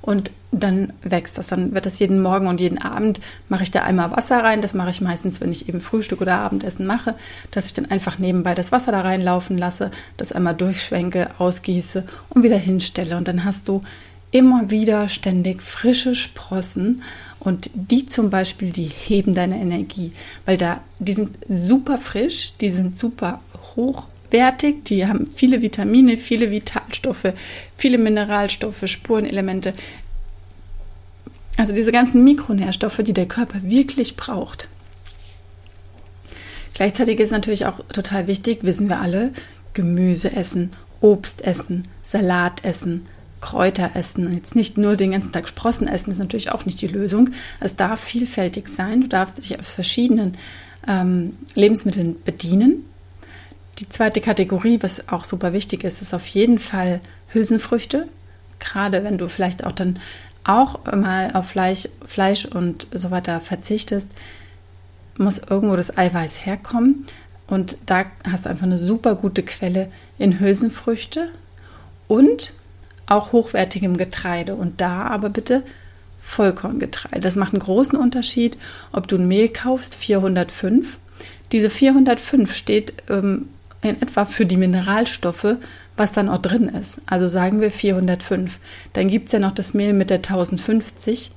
und 0.01 0.31
dann 0.51 0.93
wächst 1.03 1.37
das. 1.37 1.49
Dann 1.49 1.75
wird 1.75 1.87
das 1.87 1.99
jeden 1.99 2.23
Morgen 2.23 2.47
und 2.47 2.61
jeden 2.61 2.79
Abend 2.79 3.21
mache 3.49 3.65
ich 3.65 3.71
da 3.71 3.83
einmal 3.83 4.11
Wasser 4.11 4.43
rein. 4.43 4.63
Das 4.63 4.75
mache 4.75 4.91
ich 4.91 5.01
meistens, 5.01 5.41
wenn 5.41 5.53
ich 5.53 5.69
eben 5.69 5.81
Frühstück 5.81 6.21
oder 6.21 6.39
Abendessen 6.39 6.87
mache, 6.87 7.15
dass 7.51 7.67
ich 7.67 7.75
dann 7.75 7.91
einfach 7.91 8.19
nebenbei 8.19 8.55
das 8.55 8.73
Wasser 8.73 8.93
da 8.93 9.03
reinlaufen 9.03 9.59
lasse, 9.59 9.91
das 10.17 10.33
einmal 10.33 10.55
durchschwenke, 10.55 11.29
ausgieße 11.39 12.05
und 12.31 12.43
wieder 12.43 12.57
hinstelle. 12.57 13.17
Und 13.17 13.29
dann 13.29 13.45
hast 13.45 13.69
du 13.69 13.83
immer 14.31 14.71
wieder 14.71 15.09
ständig 15.09 15.63
frische 15.63 16.15
Sprossen 16.15 17.03
und 17.41 17.71
die 17.75 18.07
zum 18.07 18.31
Beispiel, 18.31 18.73
die 18.73 18.85
heben 18.89 19.35
deine 19.35 19.59
Energie, 19.59 20.13
weil 20.45 20.59
da, 20.59 20.81
die 20.99 21.15
sind 21.15 21.37
super 21.47 21.99
frisch, 21.99 22.55
die 22.61 22.69
sind 22.69 22.99
super 22.99 23.41
hoch 23.77 24.07
wertig, 24.31 24.85
die 24.85 25.07
haben 25.07 25.27
viele 25.27 25.63
Vitamine, 25.63 26.19
viele 26.19 26.51
Vitalstoffe, 26.51 27.33
viele 27.77 27.99
Mineralstoffe, 27.99 28.83
Spurenelemente. 28.87 29.75
Also 31.57 31.75
diese 31.75 31.93
ganzen 31.93 32.25
Mikronährstoffe, 32.25 33.01
die 33.03 33.13
der 33.13 33.27
Körper 33.27 33.63
wirklich 33.63 34.17
braucht. 34.17 34.69
Gleichzeitig 36.75 37.19
ist 37.19 37.33
natürlich 37.33 37.67
auch 37.67 37.81
total 37.93 38.29
wichtig, 38.29 38.61
wissen 38.63 38.89
wir 38.89 39.01
alle, 39.01 39.33
Gemüse 39.75 40.33
essen, 40.37 40.71
Obst 41.01 41.43
essen, 41.43 41.83
Salat 42.03 42.65
essen, 42.65 43.07
Kräuter 43.41 43.91
essen. 43.95 44.33
Jetzt 44.33 44.55
nicht 44.55 44.79
nur 44.79 44.97
den 44.97 45.13
ganzen 45.13 45.33
Tag 45.33 45.49
Sprossen 45.49 45.89
essen, 45.89 46.11
ist 46.11 46.19
natürlich 46.19 46.53
auch 46.53 46.67
nicht 46.67 46.81
die 46.81 46.87
Lösung. 46.87 47.31
Es 47.61 47.77
darf 47.77 48.01
vielfältig 48.01 48.69
sein. 48.69 49.01
Du 49.01 49.09
darfst 49.09 49.39
dich 49.39 49.59
aus 49.59 49.75
verschiedenen 49.75 50.37
ähm, 50.87 51.37
Lebensmitteln 51.55 52.17
bedienen. 52.25 52.85
Die 53.79 53.89
zweite 53.89 54.21
Kategorie, 54.21 54.79
was 54.81 55.09
auch 55.09 55.23
super 55.25 55.53
wichtig 55.53 55.85
ist, 55.85 56.03
ist 56.03 56.13
auf 56.13 56.27
jeden 56.29 56.59
Fall 56.59 57.01
Hülsenfrüchte. 57.29 58.09
Gerade 58.59 59.05
wenn 59.05 59.19
du 59.19 59.29
vielleicht 59.29 59.65
auch 59.65 59.73
dann 59.73 60.01
auch 60.43 60.85
mal 60.93 61.31
auf 61.35 61.49
Fleisch, 61.49 61.89
Fleisch 62.05 62.45
und 62.45 62.89
so 62.93 63.11
weiter 63.11 63.41
verzichtest, 63.41 64.11
muss 65.17 65.39
irgendwo 65.39 65.77
das 65.77 65.97
Eiweiß 65.97 66.45
herkommen. 66.45 67.05
Und 67.47 67.79
da 67.87 68.07
hast 68.29 68.47
du 68.47 68.51
einfach 68.51 68.67
eine 68.67 68.79
super 68.79 69.15
gute 69.15 69.43
Quelle 69.43 69.91
in 70.19 70.41
Hülsenfrüchte 70.41 71.31
und 72.09 72.53
auch 73.07 73.33
hochwertigem 73.33 73.97
Getreide. 73.97 74.57
Und 74.57 74.81
da 74.81 75.07
aber 75.07 75.31
bitte 75.31 75.63
Vollkorngetreide. 76.21 77.21
Das 77.21 77.37
macht 77.37 77.55
einen 77.55 77.63
großen 77.63 77.97
Unterschied, 77.97 78.59
ob 78.93 79.07
du 79.07 79.17
ein 79.17 79.29
Mehl 79.29 79.49
kaufst, 79.49 79.95
405. 79.95 80.99
Diese 81.53 81.71
405 81.71 82.55
steht 82.55 82.93
ähm, 83.09 83.49
in 83.83 84.01
etwa 84.03 84.25
für 84.25 84.47
die 84.47 84.57
Mineralstoffe, 84.57 85.57
was 85.97 86.13
dann 86.13 86.29
auch 86.29 86.39
drin 86.39 86.69
ist. 86.69 87.01
Also 87.07 87.29
sagen 87.29 87.61
wir 87.61 87.71
405. 87.71 88.59
Dann 88.93 89.09
gibt 89.09 89.27
es 89.27 89.33
ja 89.33 89.39
noch 89.39 89.53
das 89.53 89.75
Mehl 89.75 89.93
mit 89.93 90.11
der 90.11 90.19
1050. 90.19 91.31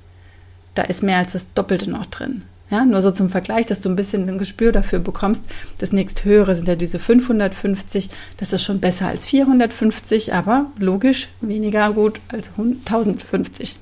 Da 0.73 0.83
ist 0.83 1.03
mehr 1.03 1.19
als 1.19 1.33
das 1.33 1.53
Doppelte 1.53 1.89
noch 1.89 2.05
drin. 2.05 2.43
Ja, 2.71 2.85
nur 2.85 3.01
so 3.01 3.11
zum 3.11 3.29
Vergleich, 3.29 3.65
dass 3.65 3.81
du 3.81 3.89
ein 3.89 3.97
bisschen 3.97 4.29
ein 4.29 4.37
Gespür 4.37 4.71
dafür 4.71 4.99
bekommst. 4.99 5.43
Das 5.79 5.91
nächsthöhere 5.91 6.55
sind 6.55 6.69
ja 6.69 6.75
diese 6.75 6.99
550. 6.99 8.09
Das 8.37 8.53
ist 8.53 8.63
schon 8.63 8.79
besser 8.79 9.07
als 9.07 9.27
450, 9.27 10.33
aber 10.33 10.67
logisch 10.79 11.27
weniger 11.41 11.91
gut 11.91 12.21
als 12.29 12.51
1050. 12.57 13.77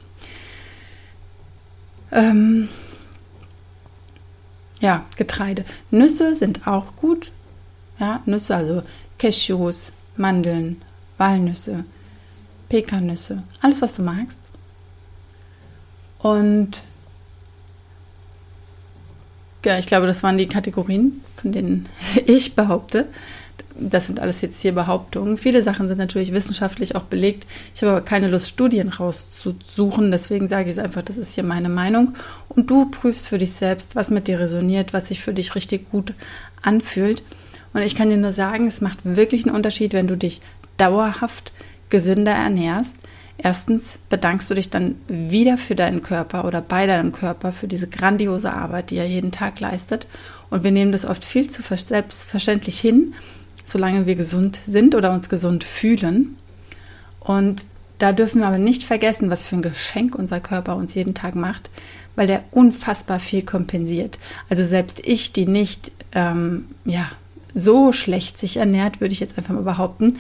Ähm, 2.12 2.68
ja, 4.80 5.06
Getreide. 5.18 5.66
Nüsse 5.92 6.34
sind 6.34 6.66
auch 6.66 6.96
gut. 6.96 7.32
Ja, 8.00 8.22
Nüsse, 8.26 8.56
also 8.56 8.84
Cashews, 9.18 9.92
Mandeln, 10.16 10.82
Walnüsse, 11.18 11.84
Pekannüsse, 12.70 13.44
alles 13.62 13.82
was 13.82 13.96
du 13.96 14.04
magst. 14.04 14.42
Und 16.20 16.84
ja, 19.66 19.78
ich 19.78 19.88
glaube, 19.88 20.08
das 20.08 20.24
waren 20.24 20.38
die 20.38 20.48
Kategorien, 20.48 21.22
von 21.36 21.52
denen 21.52 21.90
ich 22.26 22.56
behaupte. 22.56 23.08
Das 23.82 24.08
sind 24.08 24.20
alles 24.20 24.42
jetzt 24.42 24.62
hier 24.62 24.74
Behauptungen. 24.74 25.38
Viele 25.38 25.62
Sachen 25.62 25.88
sind 25.88 25.98
natürlich 25.98 26.34
wissenschaftlich 26.34 26.96
auch 26.96 27.04
belegt. 27.04 27.48
Ich 27.74 27.82
habe 27.82 27.94
aber 27.94 28.02
keine 28.02 28.28
Lust, 28.28 28.50
Studien 28.50 28.90
rauszusuchen. 28.90 30.12
Deswegen 30.12 30.50
sage 30.50 30.66
ich 30.66 30.78
es 30.78 30.84
einfach, 30.84 31.02
das 31.02 31.18
ist 31.18 31.36
hier 31.36 31.46
meine 31.46 31.70
Meinung. 31.70 32.14
Und 32.50 32.70
du 32.70 32.90
prüfst 32.90 33.30
für 33.30 33.38
dich 33.38 33.54
selbst, 33.54 33.96
was 33.96 34.10
mit 34.10 34.28
dir 34.28 34.40
resoniert, 34.40 34.92
was 34.92 35.08
sich 35.08 35.22
für 35.22 35.34
dich 35.34 35.56
richtig 35.56 35.90
gut 35.92 36.14
anfühlt. 36.62 37.24
Und 37.74 37.82
ich 37.82 37.96
kann 37.96 38.10
dir 38.10 38.18
nur 38.18 38.32
sagen, 38.32 38.68
es 38.68 38.82
macht 38.82 39.00
wirklich 39.04 39.46
einen 39.46 39.56
Unterschied, 39.56 39.94
wenn 39.94 40.08
du 40.08 40.18
dich 40.18 40.42
dauerhaft 40.78 41.54
gesünder 41.90 42.32
ernährst. 42.32 42.98
Erstens 43.38 44.00
bedankst 44.10 44.50
du 44.50 44.56
dich 44.56 44.70
dann 44.70 44.96
wieder 45.08 45.58
für 45.58 45.76
deinen 45.76 46.02
Körper 46.02 46.46
oder 46.46 46.62
bei 46.62 46.88
deinem 46.88 47.14
Körper 47.14 47.52
für 47.52 47.68
diese 47.68 47.88
grandiose 47.88 48.52
Arbeit, 48.52 48.92
die 48.92 48.98
er 48.98 49.08
jeden 49.08 49.32
Tag 49.32 49.60
leistet. 49.60 50.08
Und 50.50 50.64
wir 50.64 50.72
nehmen 50.72 50.92
das 50.92 51.06
oft 51.06 51.24
viel 51.24 51.50
zu 51.50 51.62
selbstverständlich 51.62 52.80
hin, 52.80 53.14
solange 53.64 54.06
wir 54.06 54.16
gesund 54.16 54.60
sind 54.66 54.94
oder 54.94 55.12
uns 55.12 55.30
gesund 55.30 55.64
fühlen. 55.64 56.36
Und 57.20 57.66
da 57.98 58.12
dürfen 58.12 58.42
wir 58.42 58.48
aber 58.48 58.58
nicht 58.58 58.84
vergessen, 58.84 59.30
was 59.30 59.46
für 59.46 59.56
ein 59.56 59.62
Geschenk 59.62 60.16
unser 60.16 60.40
Körper 60.40 60.76
uns 60.76 60.94
jeden 60.94 61.14
Tag 61.14 61.36
macht, 61.36 61.70
weil 62.16 62.28
der 62.28 62.44
unfassbar 62.52 63.20
viel 63.20 63.44
kompensiert. 63.44 64.20
Also 64.50 64.64
selbst 64.64 65.02
ich, 65.06 65.32
die 65.32 65.46
nicht 65.46 65.92
ähm, 66.14 66.66
ja 66.84 67.10
so 67.54 67.92
schlecht 67.92 68.38
sich 68.38 68.58
ernährt, 68.58 69.02
würde 69.02 69.14
ich 69.14 69.20
jetzt 69.20 69.38
einfach 69.38 69.54
mal 69.54 69.64
behaupten, 69.64 70.20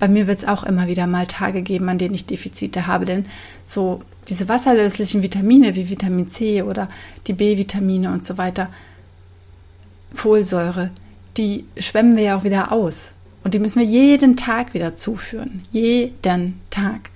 bei 0.00 0.08
mir 0.08 0.26
wird 0.26 0.40
es 0.40 0.48
auch 0.48 0.64
immer 0.64 0.88
wieder 0.88 1.06
mal 1.06 1.26
Tage 1.26 1.62
geben, 1.62 1.88
an 1.90 1.98
denen 1.98 2.14
ich 2.14 2.24
Defizite 2.24 2.86
habe, 2.86 3.04
denn 3.04 3.26
so 3.64 4.00
diese 4.28 4.48
wasserlöslichen 4.48 5.22
Vitamine 5.22 5.76
wie 5.76 5.90
Vitamin 5.90 6.26
C 6.26 6.62
oder 6.62 6.88
die 7.26 7.34
B-Vitamine 7.34 8.10
und 8.10 8.24
so 8.24 8.38
weiter, 8.38 8.70
Folsäure, 10.12 10.90
die 11.36 11.66
schwemmen 11.76 12.16
wir 12.16 12.24
ja 12.24 12.36
auch 12.38 12.44
wieder 12.44 12.72
aus. 12.72 13.12
Und 13.44 13.54
die 13.54 13.58
müssen 13.58 13.80
wir 13.80 13.86
jeden 13.86 14.36
Tag 14.36 14.74
wieder 14.74 14.94
zuführen. 14.94 15.62
Jeden 15.70 16.60
Tag. 16.70 17.10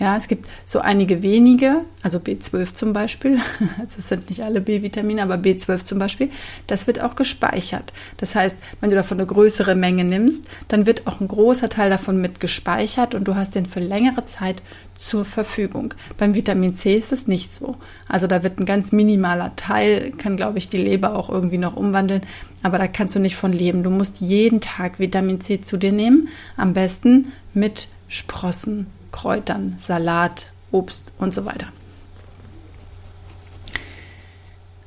Ja, 0.00 0.16
es 0.16 0.28
gibt 0.28 0.48
so 0.64 0.78
einige 0.78 1.22
wenige, 1.22 1.84
also 2.02 2.20
B12 2.20 2.72
zum 2.72 2.94
Beispiel, 2.94 3.36
also 3.78 3.98
es 3.98 4.08
sind 4.08 4.30
nicht 4.30 4.42
alle 4.42 4.62
B-Vitamine, 4.62 5.22
aber 5.22 5.34
B12 5.34 5.84
zum 5.84 5.98
Beispiel, 5.98 6.30
das 6.66 6.86
wird 6.86 7.02
auch 7.02 7.16
gespeichert. 7.16 7.92
Das 8.16 8.34
heißt, 8.34 8.56
wenn 8.80 8.88
du 8.88 8.96
davon 8.96 9.18
eine 9.18 9.26
größere 9.26 9.74
Menge 9.74 10.04
nimmst, 10.04 10.46
dann 10.68 10.86
wird 10.86 11.06
auch 11.06 11.20
ein 11.20 11.28
großer 11.28 11.68
Teil 11.68 11.90
davon 11.90 12.18
mit 12.18 12.40
gespeichert 12.40 13.14
und 13.14 13.28
du 13.28 13.36
hast 13.36 13.54
den 13.54 13.66
für 13.66 13.80
längere 13.80 14.24
Zeit 14.24 14.62
zur 14.96 15.26
Verfügung. 15.26 15.92
Beim 16.16 16.34
Vitamin 16.34 16.72
C 16.72 16.96
ist 16.96 17.12
es 17.12 17.26
nicht 17.26 17.54
so. 17.54 17.76
Also 18.08 18.26
da 18.26 18.42
wird 18.42 18.58
ein 18.58 18.64
ganz 18.64 18.92
minimaler 18.92 19.54
Teil, 19.56 20.12
kann 20.12 20.38
glaube 20.38 20.56
ich 20.56 20.70
die 20.70 20.78
Leber 20.78 21.14
auch 21.14 21.28
irgendwie 21.28 21.58
noch 21.58 21.76
umwandeln, 21.76 22.22
aber 22.62 22.78
da 22.78 22.88
kannst 22.88 23.16
du 23.16 23.18
nicht 23.18 23.36
von 23.36 23.52
leben. 23.52 23.82
Du 23.82 23.90
musst 23.90 24.22
jeden 24.22 24.62
Tag 24.62 24.98
Vitamin 24.98 25.42
C 25.42 25.60
zu 25.60 25.76
dir 25.76 25.92
nehmen, 25.92 26.28
am 26.56 26.72
besten 26.72 27.32
mit 27.52 27.88
Sprossen 28.08 28.86
Kräutern, 29.12 29.76
Salat, 29.78 30.52
Obst 30.70 31.12
und 31.18 31.34
so 31.34 31.44
weiter. 31.44 31.68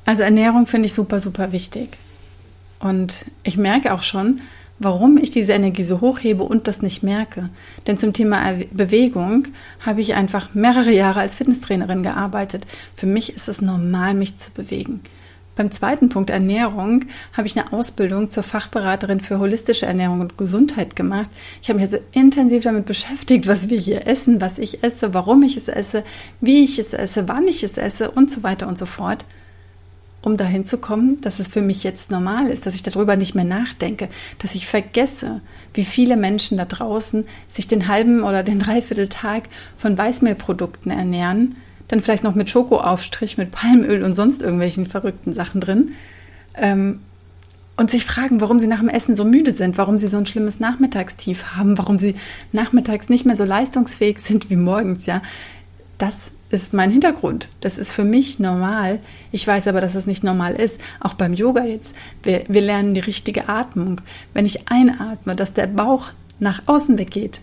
Also 0.04 0.22
Ernährung 0.22 0.66
finde 0.66 0.86
ich 0.86 0.92
super, 0.92 1.20
super 1.20 1.52
wichtig. 1.52 1.96
Und 2.78 3.26
ich 3.42 3.56
merke 3.56 3.94
auch 3.94 4.02
schon, 4.02 4.42
warum 4.78 5.16
ich 5.16 5.30
diese 5.30 5.52
Energie 5.52 5.84
so 5.84 6.00
hochhebe 6.00 6.42
und 6.42 6.68
das 6.68 6.82
nicht 6.82 7.02
merke. 7.02 7.50
Denn 7.86 7.96
zum 7.96 8.12
Thema 8.12 8.54
Bewegung 8.72 9.48
habe 9.84 10.00
ich 10.00 10.14
einfach 10.14 10.54
mehrere 10.54 10.92
Jahre 10.92 11.20
als 11.20 11.36
Fitnesstrainerin 11.36 12.02
gearbeitet. 12.02 12.66
Für 12.94 13.06
mich 13.06 13.32
ist 13.34 13.48
es 13.48 13.62
normal, 13.62 14.14
mich 14.14 14.36
zu 14.36 14.50
bewegen. 14.50 15.00
Beim 15.56 15.70
zweiten 15.70 16.08
Punkt 16.08 16.30
Ernährung 16.30 17.04
habe 17.32 17.46
ich 17.46 17.56
eine 17.56 17.72
Ausbildung 17.72 18.28
zur 18.28 18.42
Fachberaterin 18.42 19.20
für 19.20 19.38
holistische 19.38 19.86
Ernährung 19.86 20.20
und 20.20 20.36
Gesundheit 20.36 20.96
gemacht. 20.96 21.30
Ich 21.62 21.68
habe 21.68 21.78
mich 21.78 21.86
also 21.86 21.98
intensiv 22.12 22.64
damit 22.64 22.86
beschäftigt, 22.86 23.46
was 23.46 23.68
wir 23.68 23.78
hier 23.78 24.06
essen, 24.08 24.40
was 24.40 24.58
ich 24.58 24.82
esse, 24.82 25.14
warum 25.14 25.44
ich 25.44 25.56
es 25.56 25.68
esse, 25.68 26.02
wie 26.40 26.64
ich 26.64 26.80
es 26.80 26.92
esse, 26.92 27.28
wann 27.28 27.46
ich 27.46 27.62
es 27.62 27.78
esse 27.78 28.10
und 28.10 28.32
so 28.32 28.42
weiter 28.42 28.66
und 28.66 28.78
so 28.78 28.86
fort, 28.86 29.24
um 30.22 30.36
dahin 30.36 30.64
zu 30.64 30.78
kommen, 30.78 31.20
dass 31.20 31.38
es 31.38 31.46
für 31.46 31.62
mich 31.62 31.84
jetzt 31.84 32.10
normal 32.10 32.48
ist, 32.48 32.66
dass 32.66 32.74
ich 32.74 32.82
darüber 32.82 33.14
nicht 33.14 33.36
mehr 33.36 33.44
nachdenke, 33.44 34.08
dass 34.38 34.56
ich 34.56 34.66
vergesse, 34.66 35.40
wie 35.72 35.84
viele 35.84 36.16
Menschen 36.16 36.58
da 36.58 36.64
draußen 36.64 37.26
sich 37.48 37.68
den 37.68 37.86
halben 37.86 38.24
oder 38.24 38.42
den 38.42 38.58
Dreivierteltag 38.58 39.44
von 39.76 39.96
Weißmehlprodukten 39.96 40.90
ernähren 40.90 41.54
dann 41.94 42.02
vielleicht 42.02 42.24
noch 42.24 42.34
mit 42.34 42.50
Schokoaufstrich, 42.50 43.38
mit 43.38 43.52
Palmöl 43.52 44.02
und 44.02 44.14
sonst 44.14 44.42
irgendwelchen 44.42 44.86
verrückten 44.86 45.32
Sachen 45.32 45.60
drin. 45.60 45.92
Ähm, 46.56 47.00
und 47.76 47.90
sich 47.90 48.04
fragen, 48.04 48.40
warum 48.40 48.58
sie 48.58 48.66
nach 48.66 48.80
dem 48.80 48.88
Essen 48.88 49.16
so 49.16 49.24
müde 49.24 49.52
sind, 49.52 49.78
warum 49.78 49.98
sie 49.98 50.08
so 50.08 50.16
ein 50.16 50.26
schlimmes 50.26 50.60
Nachmittagstief 50.60 51.56
haben, 51.56 51.78
warum 51.78 51.98
sie 51.98 52.16
nachmittags 52.52 53.08
nicht 53.08 53.26
mehr 53.26 53.36
so 53.36 53.44
leistungsfähig 53.44 54.18
sind 54.18 54.50
wie 54.50 54.56
morgens, 54.56 55.06
ja. 55.06 55.22
Das 55.98 56.32
ist 56.50 56.72
mein 56.72 56.90
Hintergrund. 56.90 57.48
Das 57.60 57.78
ist 57.78 57.92
für 57.92 58.04
mich 58.04 58.40
normal. 58.40 59.00
Ich 59.30 59.46
weiß 59.46 59.68
aber, 59.68 59.80
dass 59.80 59.94
es 59.94 60.06
nicht 60.06 60.24
normal 60.24 60.54
ist. 60.54 60.80
Auch 61.00 61.14
beim 61.14 61.32
Yoga 61.32 61.64
jetzt. 61.64 61.94
Wir, 62.22 62.44
wir 62.48 62.60
lernen 62.60 62.94
die 62.94 63.00
richtige 63.00 63.48
Atmung. 63.48 64.00
Wenn 64.34 64.46
ich 64.46 64.68
einatme, 64.68 65.36
dass 65.36 65.52
der 65.52 65.68
Bauch 65.68 66.10
nach 66.40 66.62
außen 66.66 66.98
weggeht, 66.98 67.40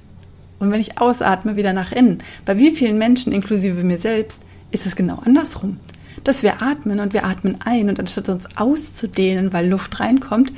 und 0.62 0.72
wenn 0.72 0.80
ich 0.80 1.00
ausatme, 1.00 1.56
wieder 1.56 1.74
nach 1.74 1.92
innen. 1.92 2.20
Bei 2.46 2.56
wie 2.58 2.76
vielen 2.76 3.00
Menschen, 3.00 3.34
inklusive 3.34 3.84
mir 3.84 3.98
selbst, 3.98 4.44
ist 4.70 4.86
es 4.86 4.96
genau 4.96 5.20
andersrum. 5.26 5.80
Dass 6.24 6.44
wir 6.44 6.62
atmen 6.62 7.00
und 7.00 7.14
wir 7.14 7.26
atmen 7.26 7.58
ein 7.66 7.90
und 7.90 8.00
anstatt 8.00 8.30
uns 8.30 8.48
auszudehnen, 8.58 9.54
weil 9.54 9.68
Luft 9.68 10.00
reinkommt, 10.00 10.54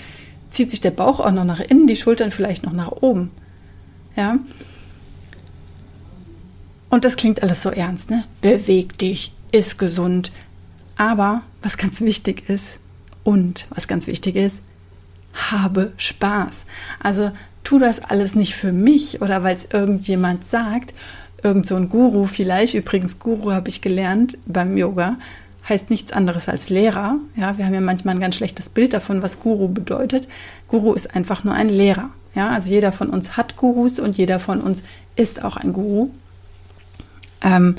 zieht 0.49 0.71
sich 0.71 0.81
der 0.81 0.91
Bauch 0.91 1.21
auch 1.21 1.31
noch 1.31 1.45
nach 1.45 1.61
innen, 1.61 1.87
die 1.87 1.95
Schultern 1.95 2.31
vielleicht 2.31 2.65
noch 2.65 2.73
nach 2.73 2.91
oben. 2.91 3.31
Ja? 4.17 4.39
Und 6.89 7.05
das 7.05 7.15
klingt 7.15 7.41
alles 7.41 7.63
so 7.63 7.69
ernst, 7.69 8.09
ne? 8.09 8.25
Beweg 8.41 8.97
dich, 8.97 9.33
ist 9.53 9.79
gesund. 9.79 10.33
Aber 10.97 11.43
was 11.61 11.77
ganz 11.77 12.01
wichtig 12.01 12.49
ist 12.49 12.77
und 13.23 13.67
was 13.69 13.87
ganz 13.87 14.05
wichtig 14.07 14.35
ist, 14.35 14.59
habe 15.33 15.93
Spaß. 15.95 16.65
Also 16.99 17.31
tu 17.63 17.79
das 17.79 17.99
alles 18.01 18.35
nicht 18.35 18.55
für 18.55 18.71
mich 18.71 19.21
oder 19.21 19.43
weil 19.43 19.55
es 19.55 19.67
irgendjemand 19.71 20.45
sagt, 20.45 20.93
irgend 21.43 21.65
so 21.65 21.75
ein 21.75 21.89
Guru 21.89 22.25
vielleicht, 22.25 22.73
übrigens 22.73 23.19
Guru 23.19 23.51
habe 23.51 23.69
ich 23.69 23.81
gelernt 23.81 24.37
beim 24.45 24.77
Yoga, 24.77 25.17
heißt 25.67 25.89
nichts 25.89 26.11
anderes 26.11 26.49
als 26.49 26.69
Lehrer. 26.69 27.17
Ja, 27.35 27.57
wir 27.57 27.65
haben 27.65 27.73
ja 27.73 27.81
manchmal 27.81 28.15
ein 28.15 28.21
ganz 28.21 28.35
schlechtes 28.35 28.69
Bild 28.69 28.93
davon, 28.93 29.21
was 29.21 29.39
Guru 29.39 29.67
bedeutet. 29.67 30.27
Guru 30.67 30.93
ist 30.93 31.15
einfach 31.15 31.43
nur 31.43 31.53
ein 31.53 31.69
Lehrer. 31.69 32.09
Ja, 32.35 32.49
also 32.49 32.69
jeder 32.69 32.91
von 32.91 33.09
uns 33.09 33.37
hat 33.37 33.55
Gurus 33.55 33.99
und 33.99 34.17
jeder 34.17 34.39
von 34.39 34.59
uns 34.59 34.83
ist 35.15 35.43
auch 35.43 35.55
ein 35.55 35.71
Guru. 35.71 36.09
Ähm, 37.41 37.75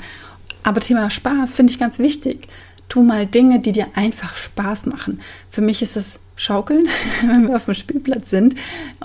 aber 0.63 0.79
Thema 0.79 1.09
Spaß 1.09 1.53
finde 1.53 1.71
ich 1.71 1.79
ganz 1.79 1.99
wichtig. 1.99 2.47
Tu 2.89 3.03
mal 3.03 3.25
Dinge, 3.25 3.59
die 3.59 3.71
dir 3.71 3.87
einfach 3.95 4.35
Spaß 4.35 4.85
machen. 4.85 5.19
Für 5.49 5.61
mich 5.61 5.81
ist 5.81 5.97
es 5.97 6.19
Schaukeln, 6.35 6.87
wenn 7.25 7.47
wir 7.47 7.55
auf 7.55 7.65
dem 7.65 7.73
Spielplatz 7.73 8.29
sind. 8.29 8.55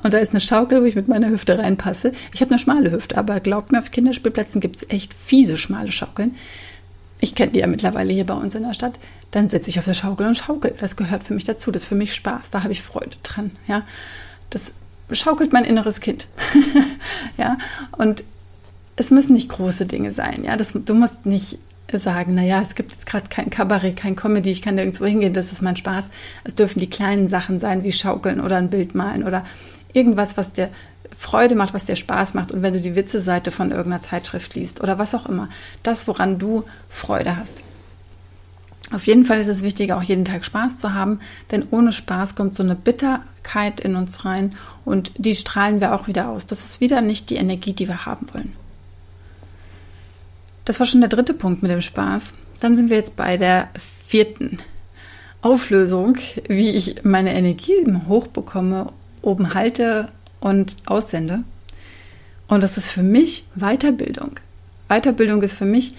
Und 0.02 0.14
da 0.14 0.18
ist 0.18 0.30
eine 0.30 0.40
Schaukel, 0.40 0.82
wo 0.82 0.84
ich 0.84 0.96
mit 0.96 1.08
meiner 1.08 1.30
Hüfte 1.30 1.58
reinpasse. 1.58 2.12
Ich 2.34 2.40
habe 2.40 2.50
eine 2.50 2.58
schmale 2.58 2.90
Hüfte, 2.90 3.16
aber 3.16 3.40
glaubt 3.40 3.72
mir, 3.72 3.78
auf 3.78 3.90
Kinderspielplätzen 3.90 4.60
gibt 4.60 4.76
es 4.76 4.90
echt 4.90 5.14
fiese 5.14 5.56
schmale 5.56 5.92
Schaukeln. 5.92 6.34
Ich 7.20 7.34
kenne 7.34 7.52
die 7.52 7.60
ja 7.60 7.66
mittlerweile 7.66 8.12
hier 8.12 8.24
bei 8.24 8.34
uns 8.34 8.54
in 8.54 8.62
der 8.62 8.74
Stadt. 8.74 8.98
Dann 9.30 9.50
sitze 9.50 9.70
ich 9.70 9.78
auf 9.78 9.84
der 9.84 9.94
Schaukel 9.94 10.26
und 10.26 10.36
schaukel. 10.36 10.74
Das 10.80 10.96
gehört 10.96 11.22
für 11.22 11.34
mich 11.34 11.44
dazu. 11.44 11.70
Das 11.70 11.82
ist 11.82 11.88
für 11.88 11.94
mich 11.94 12.14
Spaß. 12.14 12.50
Da 12.50 12.62
habe 12.62 12.72
ich 12.72 12.82
Freude 12.82 13.16
dran. 13.22 13.52
Ja, 13.68 13.82
das 14.48 14.72
schaukelt 15.12 15.52
mein 15.52 15.64
inneres 15.64 16.00
Kind. 16.00 16.26
ja, 17.36 17.58
und 17.92 18.24
es 18.96 19.10
müssen 19.10 19.34
nicht 19.34 19.48
große 19.48 19.86
Dinge 19.86 20.10
sein. 20.10 20.44
Ja, 20.44 20.56
das, 20.56 20.72
du 20.72 20.94
musst 20.94 21.26
nicht 21.26 21.58
sagen, 21.98 22.34
naja, 22.34 22.60
es 22.62 22.74
gibt 22.74 22.92
jetzt 22.92 23.06
gerade 23.06 23.28
kein 23.28 23.50
Kabarett, 23.50 23.96
kein 23.96 24.16
Comedy, 24.16 24.50
ich 24.50 24.62
kann 24.62 24.76
nirgendwo 24.76 25.06
hingehen, 25.06 25.32
das 25.32 25.52
ist 25.52 25.62
mein 25.62 25.76
Spaß. 25.76 26.06
Es 26.44 26.54
dürfen 26.54 26.80
die 26.80 26.90
kleinen 26.90 27.28
Sachen 27.28 27.58
sein, 27.58 27.82
wie 27.82 27.92
Schaukeln 27.92 28.40
oder 28.40 28.56
ein 28.56 28.70
Bild 28.70 28.94
malen 28.94 29.24
oder 29.24 29.44
irgendwas, 29.92 30.36
was 30.36 30.52
dir 30.52 30.70
Freude 31.12 31.54
macht, 31.54 31.74
was 31.74 31.84
dir 31.84 31.96
Spaß 31.96 32.34
macht. 32.34 32.52
Und 32.52 32.62
wenn 32.62 32.74
du 32.74 32.80
die 32.80 32.94
Witze-Seite 32.94 33.50
von 33.50 33.70
irgendeiner 33.70 34.02
Zeitschrift 34.02 34.54
liest 34.54 34.80
oder 34.80 34.98
was 34.98 35.14
auch 35.14 35.26
immer, 35.26 35.48
das, 35.82 36.06
woran 36.06 36.38
du 36.38 36.64
Freude 36.88 37.36
hast. 37.36 37.58
Auf 38.92 39.06
jeden 39.06 39.24
Fall 39.24 39.38
ist 39.40 39.48
es 39.48 39.62
wichtig, 39.62 39.92
auch 39.92 40.02
jeden 40.02 40.24
Tag 40.24 40.44
Spaß 40.44 40.76
zu 40.78 40.94
haben, 40.94 41.20
denn 41.52 41.64
ohne 41.70 41.92
Spaß 41.92 42.34
kommt 42.34 42.56
so 42.56 42.62
eine 42.62 42.74
Bitterkeit 42.74 43.80
in 43.80 43.94
uns 43.94 44.24
rein 44.24 44.56
und 44.84 45.12
die 45.16 45.34
strahlen 45.34 45.80
wir 45.80 45.94
auch 45.94 46.08
wieder 46.08 46.28
aus. 46.28 46.46
Das 46.46 46.64
ist 46.64 46.80
wieder 46.80 47.00
nicht 47.00 47.30
die 47.30 47.36
Energie, 47.36 47.72
die 47.72 47.86
wir 47.86 48.04
haben 48.04 48.26
wollen. 48.32 48.56
Das 50.64 50.78
war 50.78 50.86
schon 50.86 51.00
der 51.00 51.08
dritte 51.08 51.34
Punkt 51.34 51.62
mit 51.62 51.70
dem 51.70 51.80
Spaß. 51.80 52.34
Dann 52.60 52.76
sind 52.76 52.90
wir 52.90 52.96
jetzt 52.96 53.16
bei 53.16 53.36
der 53.36 53.68
vierten 54.06 54.58
Auflösung, 55.42 56.16
wie 56.48 56.70
ich 56.70 57.04
meine 57.04 57.34
Energie 57.34 57.86
hochbekomme, 58.08 58.92
oben 59.22 59.54
halte 59.54 60.08
und 60.40 60.76
aussende. 60.86 61.44
Und 62.48 62.62
das 62.62 62.76
ist 62.76 62.88
für 62.88 63.02
mich 63.02 63.44
Weiterbildung. 63.54 64.32
Weiterbildung 64.88 65.42
ist 65.42 65.54
für 65.54 65.64
mich 65.64 65.94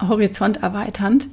horizont 0.00 0.62
erweiternd 0.62 1.28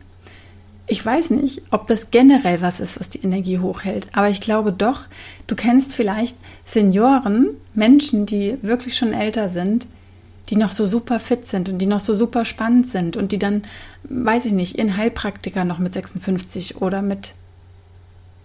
Ich 0.87 1.05
weiß 1.05 1.29
nicht, 1.29 1.61
ob 1.69 1.87
das 1.87 2.09
generell 2.09 2.61
was 2.61 2.79
ist, 2.79 2.99
was 2.99 3.09
die 3.09 3.21
Energie 3.21 3.59
hochhält, 3.59 4.07
aber 4.13 4.29
ich 4.29 4.41
glaube 4.41 4.73
doch, 4.73 5.03
du 5.45 5.55
kennst 5.55 5.93
vielleicht 5.93 6.35
Senioren, 6.65 7.49
Menschen, 7.75 8.25
die 8.25 8.57
wirklich 8.63 8.97
schon 8.97 9.13
älter 9.13 9.49
sind, 9.49 9.87
die 10.49 10.55
noch 10.55 10.71
so 10.71 10.85
super 10.85 11.19
fit 11.19 11.47
sind 11.47 11.69
und 11.69 11.77
die 11.77 11.85
noch 11.85 11.99
so 11.99 12.13
super 12.13 12.45
spannend 12.45 12.87
sind 12.87 13.17
und 13.17 13.31
die 13.31 13.39
dann, 13.39 13.63
weiß 14.03 14.45
ich 14.45 14.53
nicht, 14.53 14.77
ihren 14.77 14.97
Heilpraktiker 14.97 15.65
noch 15.65 15.79
mit 15.79 15.93
56 15.93 16.81
oder 16.81 17.01
mit 17.01 17.33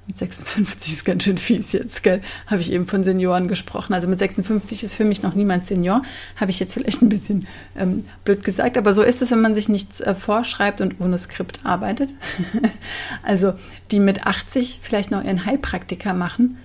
mit 0.07 0.19
56 0.19 0.93
ist 0.93 1.05
ganz 1.07 1.25
schön 1.25 1.39
fies 1.39 1.73
jetzt, 1.73 2.03
gell? 2.03 2.21
Habe 2.47 2.61
ich 2.61 2.71
eben 2.73 2.87
von 2.87 3.05
Senioren 3.05 3.49
gesprochen. 3.49 3.95
Also 3.95 4.07
mit 4.07 4.19
56 4.19 4.85
ist 4.85 4.97
für 4.97 5.07
mich 5.07 5.23
noch 5.23 5.35
niemand 5.35 5.67
Senior. 5.67 6.03
Habe 6.37 6.51
ich 6.51 6.61
jetzt 6.61 6.75
vielleicht 6.75 7.01
ein 7.01 7.09
bisschen 7.09 7.47
ähm, 7.75 8.05
blöd 8.23 8.45
gesagt, 8.45 8.77
aber 8.77 8.93
so 8.93 9.03
ist 9.03 9.23
es, 9.23 9.31
wenn 9.31 9.41
man 9.41 9.55
sich 9.55 9.71
nichts 9.71 10.03
äh, 10.03 10.15
vorschreibt 10.15 10.83
und 10.83 11.01
ohne 11.01 11.17
Skript 11.17 11.61
arbeitet. 11.65 12.15
also 13.23 13.55
die 13.91 13.99
mit 13.99 14.27
80 14.27 14.81
vielleicht 14.83 15.11
noch 15.11 15.25
ihren 15.25 15.47
Heilpraktiker 15.47 16.13
machen. 16.13 16.59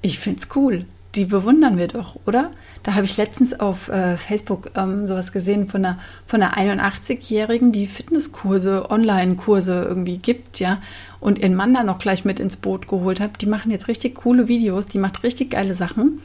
Ich 0.00 0.20
find's 0.20 0.46
cool 0.54 0.86
die 1.14 1.26
bewundern 1.26 1.76
wir 1.76 1.88
doch, 1.88 2.18
oder? 2.24 2.50
Da 2.82 2.94
habe 2.94 3.04
ich 3.04 3.16
letztens 3.16 3.58
auf 3.58 3.88
äh, 3.88 4.16
Facebook 4.16 4.70
ähm, 4.76 5.06
sowas 5.06 5.30
gesehen 5.30 5.68
von 5.68 5.84
einer, 5.84 5.98
von 6.24 6.42
einer 6.42 6.80
81-Jährigen, 6.80 7.70
die 7.70 7.86
Fitnesskurse, 7.86 8.90
Online-Kurse 8.90 9.84
irgendwie 9.86 10.16
gibt, 10.16 10.58
ja, 10.58 10.80
und 11.20 11.38
ihren 11.38 11.54
Mann 11.54 11.74
da 11.74 11.82
noch 11.82 11.98
gleich 11.98 12.24
mit 12.24 12.40
ins 12.40 12.56
Boot 12.56 12.88
geholt 12.88 13.20
habe. 13.20 13.36
Die 13.38 13.46
machen 13.46 13.70
jetzt 13.70 13.88
richtig 13.88 14.14
coole 14.14 14.48
Videos, 14.48 14.86
die 14.86 14.98
macht 14.98 15.22
richtig 15.22 15.50
geile 15.50 15.74
Sachen. 15.74 16.20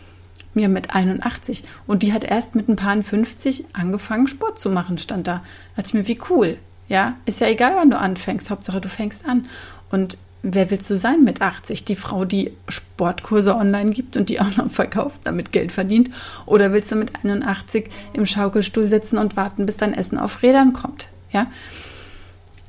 Mir 0.53 0.69
mit 0.69 0.95
81. 0.95 1.65
Und 1.85 2.01
die 2.01 2.13
hat 2.13 2.23
erst 2.23 2.55
mit 2.55 2.67
ein 2.69 2.77
paar 2.77 2.99
50 3.01 3.65
angefangen, 3.73 4.27
Sport 4.27 4.57
zu 4.57 4.69
machen, 4.69 4.97
stand 4.97 5.27
da. 5.27 5.33
Da 5.33 5.43
dachte 5.75 5.89
ich 5.89 5.93
mir, 5.93 6.07
wie 6.07 6.19
cool. 6.29 6.57
Ja, 6.87 7.17
ist 7.25 7.41
ja 7.41 7.47
egal, 7.47 7.75
wann 7.75 7.91
du 7.91 7.99
anfängst. 7.99 8.49
Hauptsache, 8.49 8.79
du 8.79 8.87
fängst 8.87 9.25
an. 9.27 9.47
Und 9.91 10.17
wer 10.53 10.71
willst 10.71 10.89
du 10.89 10.95
sein 10.95 11.23
mit 11.23 11.41
80? 11.41 11.83
Die 11.85 11.95
Frau, 11.95 12.25
die 12.25 12.53
Sportkurse 12.67 13.55
online 13.55 13.91
gibt 13.91 14.15
und 14.17 14.29
die 14.29 14.39
auch 14.39 14.55
noch 14.57 14.69
verkauft, 14.69 15.21
damit 15.25 15.51
Geld 15.51 15.71
verdient? 15.71 16.09
Oder 16.45 16.73
willst 16.73 16.91
du 16.91 16.95
mit 16.95 17.11
81 17.15 17.89
im 18.13 18.25
Schaukelstuhl 18.25 18.87
sitzen 18.87 19.17
und 19.17 19.35
warten, 19.35 19.65
bis 19.65 19.77
dein 19.77 19.93
Essen 19.93 20.17
auf 20.17 20.41
Rädern 20.43 20.73
kommt? 20.73 21.09
Ja? 21.31 21.47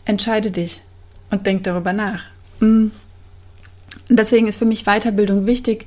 Entscheide 0.05 0.51
dich 0.51 0.83
und 1.31 1.47
denk 1.47 1.65
darüber 1.65 1.93
nach. 1.93 2.25
Mm. 2.61 2.89
Deswegen 4.09 4.47
ist 4.47 4.59
für 4.59 4.65
mich 4.65 4.85
Weiterbildung 4.85 5.47
wichtig. 5.47 5.87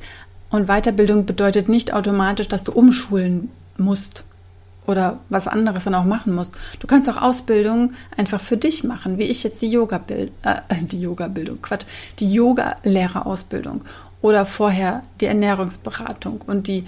Und 0.49 0.67
Weiterbildung 0.67 1.25
bedeutet 1.25 1.69
nicht 1.69 1.93
automatisch, 1.93 2.47
dass 2.47 2.63
du 2.63 2.71
umschulen 2.71 3.49
musst 3.77 4.23
oder 4.87 5.19
was 5.29 5.47
anderes 5.47 5.83
dann 5.83 5.95
auch 5.95 6.05
machen 6.05 6.33
musst. 6.33 6.55
Du 6.79 6.87
kannst 6.87 7.09
auch 7.09 7.21
Ausbildung 7.21 7.93
einfach 8.17 8.41
für 8.41 8.57
dich 8.57 8.83
machen, 8.83 9.17
wie 9.17 9.23
ich 9.23 9.43
jetzt 9.43 9.61
die 9.61 9.69
Yoga 9.69 9.97
Bild, 9.99 10.31
äh, 10.43 10.55
die 10.81 11.01
Yoga 11.01 11.27
Bildung, 11.27 11.61
Quatsch, 11.61 11.85
die 12.19 12.31
Yoga 12.31 12.75
Lehrerausbildung 12.83 13.83
oder 14.21 14.45
vorher 14.45 15.03
die 15.19 15.25
Ernährungsberatung 15.25 16.41
und 16.45 16.67
die 16.67 16.85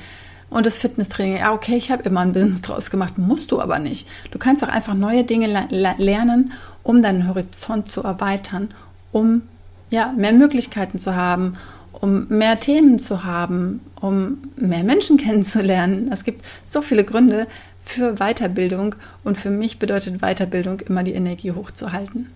und 0.50 0.68
das 0.68 0.78
Fitnesstraining. 0.78 1.38
Ja, 1.38 1.52
okay, 1.52 1.76
ich 1.76 1.90
habe 1.90 2.04
immer 2.04 2.20
ein 2.20 2.34
Business 2.34 2.62
draus 2.62 2.92
gemacht, 2.92 3.18
musst 3.18 3.52
du 3.52 3.60
aber 3.60 3.80
nicht. 3.80 4.08
Du 4.30 4.38
kannst 4.38 4.64
auch 4.64 4.68
einfach 4.68 4.94
neue 4.94 5.24
Dinge 5.24 5.48
lernen, 5.48 6.52
um 6.84 7.02
deinen 7.02 7.28
Horizont 7.28 7.90
zu 7.90 8.04
erweitern, 8.04 8.70
um 9.12 9.42
ja, 9.90 10.14
mehr 10.16 10.34
Möglichkeiten 10.34 11.00
zu 11.00 11.16
haben, 11.16 11.56
um 11.92 12.28
mehr 12.28 12.60
Themen 12.60 13.00
zu 13.00 13.24
haben, 13.24 13.82
um 14.00 14.40
mehr 14.56 14.84
Menschen 14.84 15.18
kennenzulernen. 15.18 16.12
Es 16.12 16.24
gibt 16.24 16.44
so 16.66 16.82
viele 16.84 17.04
Gründe, 17.04 17.48
für 17.84 18.15
Weiterbildung 18.15 18.96
und 19.24 19.38
für 19.38 19.50
mich 19.50 19.80
bedeutet 19.80 20.22
Weiterbildung 20.22 20.80
immer 20.82 21.04
die 21.04 21.13
Energie 21.13 21.52
hochzuhalten. 21.52 22.32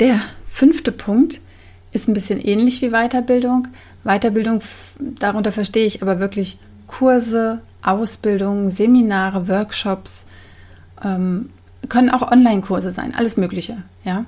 Der 0.00 0.20
fünfte 0.48 0.92
Punkt 0.92 1.40
ist 1.92 2.08
ein 2.08 2.14
bisschen 2.14 2.40
ähnlich 2.40 2.82
wie 2.82 2.90
Weiterbildung. 2.90 3.68
Weiterbildung, 4.04 4.62
darunter 4.98 5.52
verstehe 5.52 5.86
ich 5.86 6.02
aber 6.02 6.20
wirklich 6.20 6.58
Kurse, 6.86 7.60
Ausbildungen, 7.82 8.70
Seminare, 8.70 9.48
Workshops, 9.48 10.24
ähm, 11.04 11.50
können 11.88 12.10
auch 12.10 12.30
Online-Kurse 12.30 12.90
sein, 12.90 13.14
alles 13.14 13.36
Mögliche, 13.36 13.82
ja. 14.04 14.24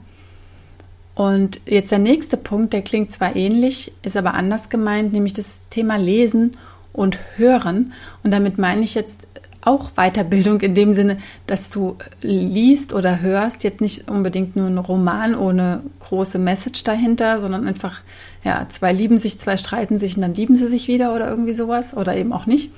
Und 1.15 1.61
jetzt 1.67 1.91
der 1.91 1.99
nächste 1.99 2.37
Punkt, 2.37 2.73
der 2.73 2.83
klingt 2.83 3.11
zwar 3.11 3.37
ähnlich, 3.37 3.93
ist 4.03 4.17
aber 4.17 4.35
anders 4.35 4.71
gemeint, 4.71 5.13
nämlich 5.13 5.33
das 5.33 5.61
Thema 5.69 5.97
Lesen 5.97 6.53
und 6.93 7.19
Hören. 7.37 7.93
Und 8.23 8.33
damit 8.33 8.59
meine 8.59 8.83
ich 8.83 8.95
jetzt 8.95 9.27
auch 9.63 9.91
Weiterbildung 9.93 10.61
in 10.61 10.75
dem 10.75 10.93
Sinne, 10.95 11.19
dass 11.47 11.71
du 11.71 11.97
liest 12.23 12.95
oder 12.95 13.21
hörst, 13.21 13.63
jetzt 13.63 13.81
nicht 13.81 14.09
unbedingt 14.09 14.57
nur 14.57 14.67
einen 14.67 14.79
Roman 14.79 15.35
ohne 15.35 15.83
große 16.01 16.39
Message 16.39 16.83
dahinter, 16.85 17.41
sondern 17.41 17.67
einfach, 17.67 18.01
ja, 18.43 18.67
zwei 18.69 18.93
lieben 18.93 19.19
sich, 19.19 19.39
zwei 19.39 19.57
streiten 19.57 19.99
sich 19.99 20.17
und 20.17 20.23
dann 20.23 20.35
lieben 20.35 20.57
sie 20.57 20.67
sich 20.67 20.89
wieder 20.89 21.15
oder 21.15 21.29
irgendwie 21.29 21.53
sowas 21.53 21.95
oder 21.95 22.17
eben 22.17 22.33
auch 22.33 22.47
nicht, 22.47 22.71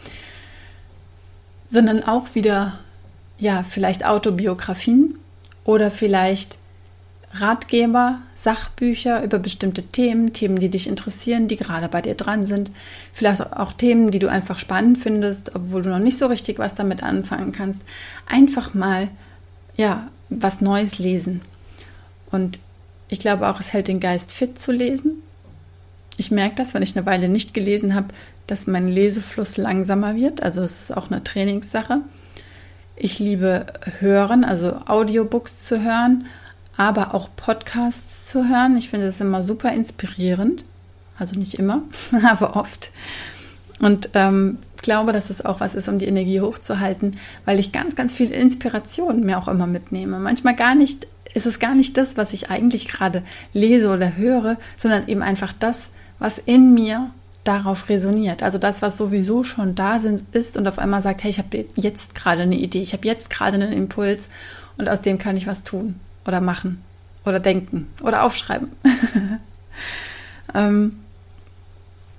sondern 1.69 2.03
auch 2.03 2.35
wieder, 2.35 2.79
ja, 3.39 3.63
vielleicht 3.63 4.05
Autobiografien 4.05 5.19
oder 5.65 5.91
vielleicht 5.91 6.59
Ratgeber, 7.35 8.21
Sachbücher 8.35 9.23
über 9.23 9.39
bestimmte 9.39 9.83
Themen, 9.83 10.33
Themen, 10.33 10.59
die 10.59 10.69
dich 10.69 10.87
interessieren, 10.87 11.49
die 11.49 11.57
gerade 11.57 11.89
bei 11.89 12.03
dir 12.03 12.15
dran 12.15 12.47
sind. 12.47 12.71
Vielleicht 13.13 13.41
auch 13.55 13.73
Themen, 13.73 14.11
die 14.11 14.19
du 14.19 14.29
einfach 14.29 14.59
spannend 14.59 14.99
findest, 14.99 15.55
obwohl 15.55 15.83
du 15.83 15.89
noch 15.89 15.99
nicht 15.99 16.19
so 16.19 16.27
richtig 16.27 16.59
was 16.59 16.75
damit 16.75 17.03
anfangen 17.03 17.53
kannst. 17.53 17.83
Einfach 18.27 18.75
mal, 18.75 19.09
ja, 19.77 20.09
was 20.29 20.61
Neues 20.61 20.99
lesen. 20.99 21.41
Und 22.31 22.59
ich 23.09 23.19
glaube 23.19 23.49
auch, 23.49 23.61
es 23.61 23.73
hält 23.73 23.89
den 23.89 24.01
Geist 24.01 24.31
fit 24.31 24.59
zu 24.59 24.73
lesen. 24.73 25.23
Ich 26.19 26.31
merke 26.31 26.57
das, 26.57 26.75
wenn 26.75 26.83
ich 26.83 26.97
eine 26.97 27.07
Weile 27.07 27.31
nicht 27.31 27.55
gelesen 27.55 27.95
habe, 27.95 28.09
dass 28.47 28.67
mein 28.67 28.89
Lesefluss 28.89 29.57
langsamer 29.57 30.17
wird. 30.17 30.43
Also 30.43 30.61
es 30.61 30.83
ist 30.83 30.97
auch 30.97 31.11
eine 31.11 31.25
Trainingssache. 31.25 32.03
Ich 32.97 33.19
liebe 33.19 33.67
hören, 34.01 34.45
also 34.45 34.77
Audiobooks 34.87 35.65
zu 35.65 35.83
hören 35.83 36.27
aber 36.77 37.15
auch 37.15 37.29
Podcasts 37.37 38.29
zu 38.29 38.49
hören. 38.49 38.77
Ich 38.77 38.89
finde 38.89 39.07
das 39.07 39.21
immer 39.21 39.43
super 39.43 39.73
inspirierend. 39.73 40.65
Also 41.19 41.37
nicht 41.37 41.55
immer, 41.55 41.83
aber 42.25 42.57
oft. 42.57 42.91
Und 43.81 44.11
ähm, 44.15 44.59
glaube, 44.81 45.13
dass 45.13 45.31
es 45.31 45.45
auch 45.45 45.61
was 45.61 45.75
ist, 45.75 45.89
um 45.89 45.99
die 45.99 46.07
Energie 46.07 46.41
hochzuhalten, 46.41 47.17
weil 47.45 47.59
ich 47.59 47.73
ganz, 47.73 47.95
ganz 47.95 48.15
viel 48.15 48.31
Inspiration 48.31 49.21
mir 49.21 49.39
auch 49.39 49.49
immer 49.49 49.67
mitnehme. 49.67 50.19
Manchmal 50.19 50.57
gar 50.57 50.75
nicht, 50.75 51.07
ist 51.35 51.47
es 51.47 51.59
gar 51.59 51.75
nicht 51.75 51.97
das, 51.97 52.17
was 52.17 52.33
ich 52.33 52.51
eigentlich 52.51 52.89
gerade 52.89 53.23
lese 53.53 53.91
oder 53.91 54.17
höre, 54.17 54.57
sondern 54.77 55.07
eben 55.09 55.23
einfach 55.23 55.53
das, 55.53 55.91
was 56.19 56.39
in 56.39 56.75
mir 56.75 57.11
darauf 57.45 57.89
resoniert. 57.89 58.43
Also 58.43 58.59
das, 58.59 58.83
was 58.83 58.97
sowieso 58.97 59.43
schon 59.43 59.75
da 59.75 59.99
sind, 59.99 60.25
ist 60.33 60.57
und 60.57 60.69
auf 60.69 60.79
einmal 60.79 61.03
sagt, 61.03 61.25
hey, 61.25 61.31
ich 61.31 61.39
habe 61.39 61.65
jetzt 61.75 62.15
gerade 62.15 62.43
eine 62.43 62.57
Idee, 62.57 62.83
ich 62.83 62.93
habe 62.93 63.07
jetzt 63.07 63.31
gerade 63.31 63.55
einen 63.55 63.73
Impuls 63.73 64.29
und 64.79 64.89
aus 64.89 65.03
dem 65.03 65.19
kann 65.19 65.37
ich 65.37 65.47
was 65.47 65.65
tun 65.65 65.97
oder 66.27 66.41
machen 66.41 66.83
oder 67.25 67.41
denken 67.41 67.89
oder 68.03 68.25
aufschreiben. 68.25 68.73
ähm, 70.55 71.01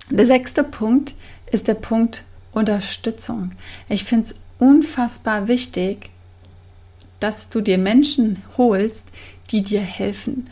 der 0.10 0.26
sechste 0.26 0.64
Punkt 0.64 1.16
ist 1.52 1.68
der 1.68 1.76
Punkt 1.76 2.26
Unterstützung. 2.52 3.52
Ich 3.90 4.04
finde 4.04 4.30
es 4.30 4.36
unfassbar 4.60 5.48
wichtig, 5.48 6.10
dass 7.20 7.50
du 7.50 7.62
dir 7.62 7.78
Menschen 7.78 8.44
holst, 8.58 9.06
die 9.52 9.62
dir 9.62 9.82
helfen. 9.82 10.50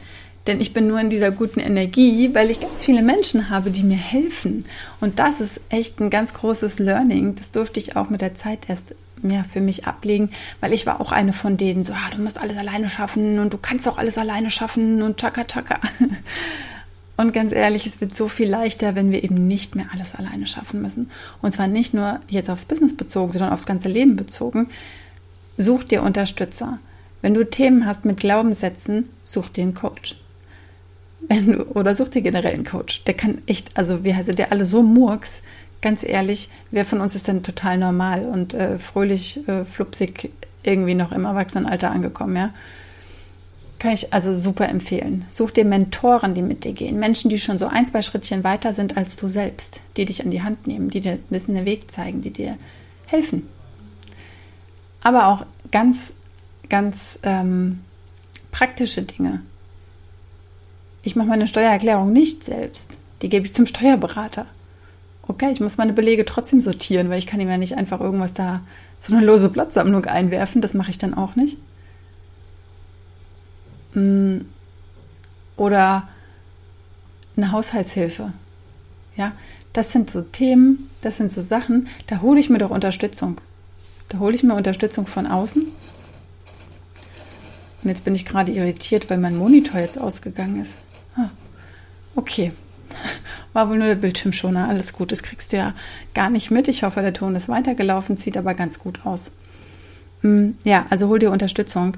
Denn 0.48 0.60
ich 0.60 0.74
bin 0.74 0.88
nur 0.88 1.00
in 1.00 1.10
dieser 1.10 1.30
guten 1.30 1.60
Energie, 1.60 2.34
weil 2.34 2.50
ich 2.50 2.60
ganz 2.60 2.84
viele 2.84 3.04
Menschen 3.04 3.50
habe, 3.50 3.70
die 3.70 3.84
mir 3.84 3.98
helfen. 3.98 4.66
Und 5.00 5.20
das 5.20 5.40
ist 5.40 5.62
echt 5.70 6.00
ein 6.00 6.10
ganz 6.10 6.34
großes 6.34 6.80
Learning. 6.80 7.36
Das 7.36 7.52
durfte 7.52 7.80
ich 7.80 7.96
auch 7.96 8.10
mit 8.10 8.22
der 8.22 8.34
Zeit 8.34 8.68
erst 8.68 8.96
ja, 9.24 9.44
für 9.44 9.62
mich 9.62 9.86
ablegen, 9.86 10.30
weil 10.60 10.74
ich 10.74 10.86
war 10.86 11.02
auch 11.02 11.12
eine 11.12 11.34
von 11.34 11.58
denen, 11.58 11.84
so, 11.84 11.94
ah, 11.94 12.10
du 12.16 12.22
musst 12.22 12.40
alles 12.40 12.58
alleine 12.58 12.90
schaffen 12.90 13.40
und 13.40 13.54
du 13.54 13.58
kannst 13.58 13.88
auch 13.88 13.98
alles 13.98 14.18
alleine 14.18 14.50
schaffen 14.50 15.02
und 15.02 15.18
tschakka 15.18 15.46
tschakka. 15.46 15.80
Und 17.18 17.34
ganz 17.34 17.52
ehrlich, 17.52 17.86
es 17.86 18.02
wird 18.02 18.16
so 18.16 18.28
viel 18.28 18.50
leichter, 18.50 18.96
wenn 18.96 19.12
wir 19.12 19.24
eben 19.24 19.46
nicht 19.46 19.76
mehr 19.76 19.86
alles 19.94 20.16
alleine 20.16 20.48
schaffen 20.48 20.82
müssen. 20.82 21.12
Und 21.40 21.52
zwar 21.52 21.68
nicht 21.68 21.94
nur 21.94 22.20
jetzt 22.30 22.50
aufs 22.50 22.66
Business 22.66 22.98
bezogen, 22.98 23.32
sondern 23.32 23.52
aufs 23.52 23.68
ganze 23.68 23.90
Leben 23.90 24.16
bezogen. 24.16 24.70
Such 25.56 25.84
dir 25.84 26.02
Unterstützer. 26.02 26.80
Wenn 27.22 27.36
du 27.36 27.48
Themen 27.48 27.86
hast 27.86 28.06
mit 28.06 28.20
Glaubenssätzen, 28.20 29.10
such 29.22 29.50
dir 29.50 29.62
einen 29.64 29.76
Coach. 29.76 30.16
Wenn 31.28 31.52
du, 31.52 31.64
oder 31.74 31.94
such 31.94 32.10
dir 32.10 32.24
generell 32.24 32.56
einen 32.56 32.66
Coach. 32.66 33.04
Der 33.04 33.14
kann 33.14 33.42
echt, 33.46 33.78
also 33.78 34.04
wir 34.04 34.24
sind 34.24 34.40
ja 34.40 34.48
alle 34.50 34.66
so 34.66 34.82
Murks, 34.82 35.44
ganz 35.82 36.04
ehrlich, 36.04 36.50
wer 36.70 36.86
von 36.86 37.02
uns 37.02 37.16
ist 37.16 37.28
denn 37.28 37.44
total 37.44 37.78
normal 37.78 38.26
und 38.26 38.54
äh, 38.54 38.78
fröhlich, 38.78 39.48
äh, 39.48 39.66
flupsig 39.66 40.32
irgendwie 40.64 40.96
noch 40.96 41.12
im 41.12 41.26
Erwachsenenalter 41.26 41.92
angekommen, 41.92 42.36
ja? 42.36 42.54
Kann 43.80 43.94
ich 43.94 44.14
also 44.14 44.32
super 44.32 44.70
empfehlen. 44.70 45.26
Such 45.28 45.50
dir 45.50 45.66
Mentoren, 45.66 46.36
die 46.36 46.44
mit 46.44 46.66
dir 46.66 46.74
gehen. 46.74 47.00
Menschen, 47.00 47.32
die 47.32 47.40
schon 47.40 47.58
so 47.58 47.66
ein, 47.66 47.88
zwei 47.88 48.04
Schrittchen 48.04 48.44
weiter 48.44 48.74
sind 48.74 48.96
als 48.96 49.16
du 49.16 49.28
selbst, 49.28 49.82
die 49.98 50.06
dich 50.06 50.24
an 50.24 50.30
die 50.30 50.44
Hand 50.44 50.68
nehmen, 50.68 50.92
die 50.92 51.00
dir 51.00 51.14
ein 51.14 51.24
bisschen 51.32 51.56
den 51.56 51.66
Weg 51.66 51.90
zeigen, 51.90 52.22
die 52.22 52.30
dir 52.30 52.60
helfen. 53.08 53.48
Aber 55.02 55.28
auch 55.28 55.48
ganz, 55.72 56.14
ganz 56.70 57.18
ähm, 57.24 57.80
praktische 58.52 59.02
Dinge. 59.02 59.42
Ich 61.02 61.16
mache 61.16 61.30
meine 61.30 61.48
Steuererklärung 61.48 62.14
nicht 62.14 62.44
selbst. 62.44 63.00
Die 63.24 63.30
gebe 63.30 63.48
ich 63.48 63.54
zum 63.56 63.66
Steuerberater. 63.66 64.46
Okay, 65.42 65.52
ich 65.52 65.60
muss 65.60 65.80
meine 65.80 65.94
Belege 65.94 66.24
trotzdem 66.24 66.62
sortieren, 66.62 67.10
weil 67.10 67.18
ich 67.18 67.26
kann 67.26 67.40
ihm 67.40 67.50
ja 67.50 67.58
nicht 67.58 67.76
einfach 67.76 68.00
irgendwas 68.00 68.36
da, 68.36 68.62
so 69.00 69.16
eine 69.16 69.26
lose 69.26 69.50
Blattsammlung 69.50 70.06
einwerfen. 70.06 70.62
Das 70.62 70.76
mache 70.76 70.92
ich 70.92 71.00
dann 71.00 71.16
auch 71.16 71.36
nicht. 71.36 71.58
Hm. 73.94 74.46
Oder 75.58 76.08
eine 77.36 77.52
Haushaltshilfe. 77.52 78.34
Ja, 79.16 79.32
das 79.74 79.92
sind 79.92 80.12
so 80.12 80.22
Themen, 80.22 80.92
das 81.02 81.18
sind 81.18 81.32
so 81.32 81.42
Sachen, 81.42 81.88
da 82.06 82.22
hole 82.22 82.40
ich 82.40 82.52
mir 82.52 82.60
doch 82.60 82.70
Unterstützung. 82.70 83.42
Da 84.10 84.20
hole 84.20 84.36
ich 84.36 84.44
mir 84.44 84.54
Unterstützung 84.54 85.08
von 85.08 85.26
außen. 85.26 85.64
Und 87.82 87.90
jetzt 87.90 88.04
bin 88.04 88.14
ich 88.14 88.26
gerade 88.26 88.52
irritiert, 88.52 89.10
weil 89.10 89.18
mein 89.18 89.38
Monitor 89.38 89.80
jetzt 89.80 90.00
ausgegangen 90.00 90.62
ist. 90.62 90.78
Ah, 91.16 91.32
okay. 92.16 92.52
War 93.54 93.70
wohl 93.70 93.78
nur 93.78 93.88
der 93.88 93.96
Bildschirmschoner. 93.96 94.70
Alles 94.70 94.94
gut, 94.94 95.12
das 95.12 95.24
kriegst 95.24 95.52
du 95.52 95.58
ja 95.58 95.74
gar 96.14 96.30
nicht 96.30 96.52
mit. 96.52 96.68
Ich 96.68 96.84
hoffe, 96.84 97.02
der 97.02 97.14
Ton 97.14 97.36
ist 97.36 97.50
weitergelaufen, 97.50 98.16
sieht 98.16 98.38
aber 98.38 98.54
ganz 98.54 98.80
gut 98.80 99.06
aus. 99.06 99.32
Hm, 100.22 100.56
ja, 100.64 100.86
also 100.90 101.08
hol 101.08 101.20
dir 101.20 101.32
Unterstützung. 101.32 101.98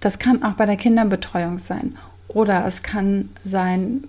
Das 0.00 0.18
kann 0.18 0.42
auch 0.42 0.54
bei 0.54 0.66
der 0.66 0.76
Kinderbetreuung 0.76 1.58
sein. 1.58 1.96
Oder 2.28 2.66
es 2.66 2.82
kann 2.82 3.28
sein, 3.44 4.04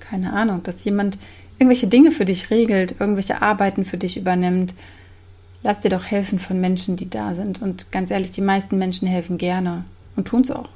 keine 0.00 0.32
Ahnung, 0.32 0.62
dass 0.62 0.84
jemand 0.84 1.18
irgendwelche 1.58 1.86
Dinge 1.86 2.10
für 2.10 2.24
dich 2.24 2.50
regelt, 2.50 2.96
irgendwelche 2.98 3.42
Arbeiten 3.42 3.84
für 3.84 3.96
dich 3.96 4.16
übernimmt. 4.16 4.74
Lass 5.62 5.80
dir 5.80 5.88
doch 5.88 6.04
helfen 6.04 6.38
von 6.38 6.60
Menschen, 6.60 6.96
die 6.96 7.08
da 7.08 7.34
sind. 7.34 7.62
Und 7.62 7.92
ganz 7.92 8.10
ehrlich, 8.10 8.32
die 8.32 8.40
meisten 8.40 8.78
Menschen 8.78 9.06
helfen 9.06 9.38
gerne 9.38 9.84
und 10.16 10.28
tun 10.28 10.42
es 10.42 10.50
auch. 10.50 10.68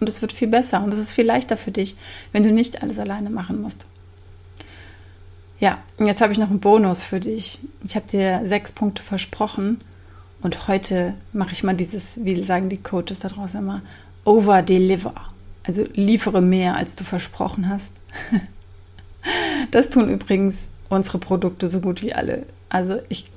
Und 0.00 0.08
es 0.08 0.22
wird 0.22 0.32
viel 0.32 0.48
besser 0.48 0.82
und 0.82 0.92
es 0.92 0.98
ist 0.98 1.12
viel 1.12 1.24
leichter 1.24 1.56
für 1.56 1.70
dich, 1.70 1.96
wenn 2.32 2.42
du 2.42 2.52
nicht 2.52 2.82
alles 2.82 2.98
alleine 2.98 3.30
machen 3.30 3.60
musst. 3.60 3.86
Ja, 5.64 5.78
und 5.96 6.04
jetzt 6.04 6.20
habe 6.20 6.30
ich 6.30 6.38
noch 6.38 6.50
einen 6.50 6.60
Bonus 6.60 7.04
für 7.04 7.20
dich. 7.20 7.58
Ich 7.86 7.96
habe 7.96 8.04
dir 8.04 8.42
sechs 8.44 8.70
Punkte 8.70 9.02
versprochen 9.02 9.80
und 10.42 10.68
heute 10.68 11.14
mache 11.32 11.52
ich 11.52 11.64
mal 11.64 11.72
dieses, 11.72 12.22
wie 12.22 12.42
sagen 12.42 12.68
die 12.68 12.82
Coaches 12.82 13.20
da 13.20 13.28
draußen 13.28 13.60
immer, 13.60 13.80
over 14.26 14.60
deliver. 14.60 15.14
Also 15.66 15.86
liefere 15.94 16.42
mehr, 16.42 16.76
als 16.76 16.96
du 16.96 17.04
versprochen 17.04 17.70
hast. 17.70 17.94
Das 19.70 19.88
tun 19.88 20.10
übrigens 20.10 20.68
unsere 20.90 21.16
Produkte 21.16 21.66
so 21.66 21.80
gut 21.80 22.02
wie 22.02 22.12
alle. 22.12 22.44
Also 22.68 22.98
ich, 23.08 23.30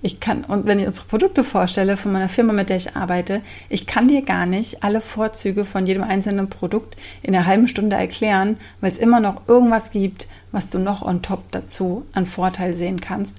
ich 0.00 0.20
kann, 0.20 0.44
und 0.44 0.66
wenn 0.66 0.78
ich 0.78 0.86
unsere 0.86 1.06
Produkte 1.06 1.42
vorstelle 1.42 1.96
von 1.96 2.12
meiner 2.12 2.28
Firma, 2.28 2.52
mit 2.52 2.68
der 2.68 2.76
ich 2.76 2.94
arbeite, 2.94 3.42
ich 3.68 3.86
kann 3.86 4.08
dir 4.08 4.22
gar 4.22 4.46
nicht 4.46 4.84
alle 4.84 5.00
Vorzüge 5.00 5.64
von 5.64 5.86
jedem 5.86 6.04
einzelnen 6.04 6.48
Produkt 6.48 6.96
in 7.22 7.34
einer 7.34 7.46
halben 7.46 7.66
Stunde 7.66 7.96
erklären, 7.96 8.58
weil 8.80 8.92
es 8.92 8.98
immer 8.98 9.20
noch 9.20 9.48
irgendwas 9.48 9.90
gibt, 9.90 10.28
was 10.52 10.70
du 10.70 10.78
noch 10.78 11.02
on 11.02 11.22
top 11.22 11.50
dazu 11.50 12.06
an 12.12 12.26
Vorteil 12.26 12.74
sehen 12.74 13.00
kannst 13.00 13.36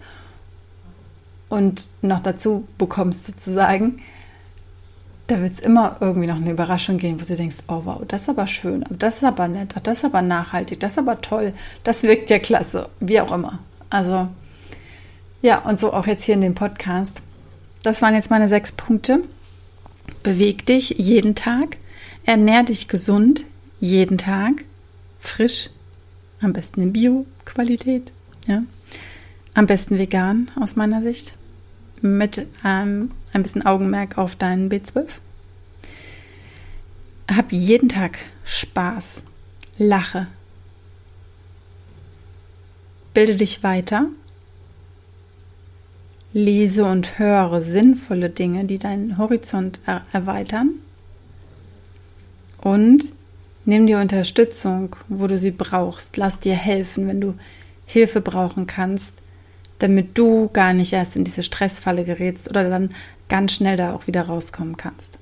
und 1.47 1.87
noch 2.01 2.19
dazu 2.19 2.67
bekommst 2.77 3.25
sozusagen 3.25 4.01
da 5.29 5.41
wird 5.41 5.53
es 5.53 5.59
immer 5.59 5.97
irgendwie 5.99 6.27
noch 6.27 6.37
eine 6.37 6.51
Überraschung 6.51 6.97
geben, 6.97 7.21
wo 7.21 7.25
du 7.25 7.35
denkst, 7.35 7.57
oh 7.67 7.81
wow, 7.85 8.01
das 8.07 8.23
ist 8.23 8.29
aber 8.29 8.47
schön, 8.47 8.83
das 8.89 9.17
ist 9.17 9.23
aber 9.23 9.47
nett, 9.47 9.75
das 9.83 9.99
ist 9.99 10.05
aber 10.05 10.23
nachhaltig, 10.23 10.79
das 10.79 10.93
ist 10.93 10.97
aber 10.97 11.21
toll, 11.21 11.53
das 11.83 12.01
wirkt 12.03 12.31
ja 12.31 12.39
klasse, 12.39 12.89
wie 12.99 13.21
auch 13.21 13.31
immer. 13.31 13.59
Also 13.91 14.27
ja, 15.41 15.59
und 15.59 15.79
so 15.79 15.93
auch 15.93 16.07
jetzt 16.07 16.23
hier 16.23 16.35
in 16.35 16.41
dem 16.41 16.55
Podcast. 16.55 17.21
Das 17.83 18.01
waren 18.01 18.15
jetzt 18.15 18.29
meine 18.29 18.49
sechs 18.49 18.71
Punkte. 18.71 19.23
Beweg 20.23 20.65
dich 20.65 20.89
jeden 20.97 21.35
Tag, 21.35 21.77
ernähr 22.25 22.63
dich 22.63 22.87
gesund 22.87 23.45
jeden 23.79 24.17
Tag, 24.17 24.65
frisch, 25.19 25.69
am 26.41 26.53
besten 26.53 26.81
in 26.81 26.93
Bio-Qualität, 26.93 28.11
ja. 28.47 28.63
Am 29.53 29.65
besten 29.65 29.97
vegan 29.97 30.51
aus 30.59 30.75
meiner 30.75 31.01
Sicht 31.01 31.35
mit 32.01 32.45
ähm, 32.63 33.11
ein 33.33 33.43
bisschen 33.43 33.65
Augenmerk 33.65 34.17
auf 34.17 34.35
deinen 34.35 34.69
B12. 34.69 35.07
Hab 37.33 37.51
jeden 37.51 37.89
Tag 37.89 38.17
Spaß, 38.43 39.23
lache, 39.77 40.27
bilde 43.13 43.35
dich 43.35 43.63
weiter, 43.63 44.07
lese 46.33 46.85
und 46.85 47.17
höre 47.19 47.61
sinnvolle 47.61 48.29
Dinge, 48.29 48.65
die 48.65 48.77
deinen 48.77 49.17
Horizont 49.17 49.79
er 49.85 50.03
erweitern 50.11 50.71
und 52.61 53.13
nimm 53.65 53.87
dir 53.87 53.99
Unterstützung, 53.99 54.95
wo 55.07 55.27
du 55.27 55.37
sie 55.37 55.51
brauchst. 55.51 56.17
Lass 56.17 56.39
dir 56.39 56.55
helfen, 56.55 57.07
wenn 57.07 57.21
du 57.21 57.35
Hilfe 57.85 58.21
brauchen 58.21 58.67
kannst 58.67 59.13
damit 59.79 60.17
du 60.17 60.49
gar 60.49 60.73
nicht 60.73 60.93
erst 60.93 61.15
in 61.15 61.23
diese 61.23 61.41
Stressfalle 61.41 62.03
gerätst 62.03 62.49
oder 62.49 62.69
dann 62.69 62.89
ganz 63.29 63.53
schnell 63.53 63.77
da 63.77 63.93
auch 63.93 64.07
wieder 64.07 64.23
rauskommen 64.23 64.77
kannst. 64.77 65.17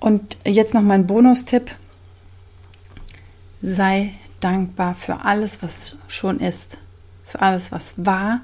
Und 0.00 0.38
jetzt 0.44 0.74
noch 0.74 0.82
mein 0.82 1.06
Bonustipp. 1.06 1.70
Sei 3.60 4.12
dankbar 4.40 4.94
für 4.94 5.24
alles, 5.24 5.62
was 5.62 5.96
schon 6.08 6.40
ist, 6.40 6.78
für 7.22 7.40
alles, 7.40 7.70
was 7.70 7.94
war 7.96 8.40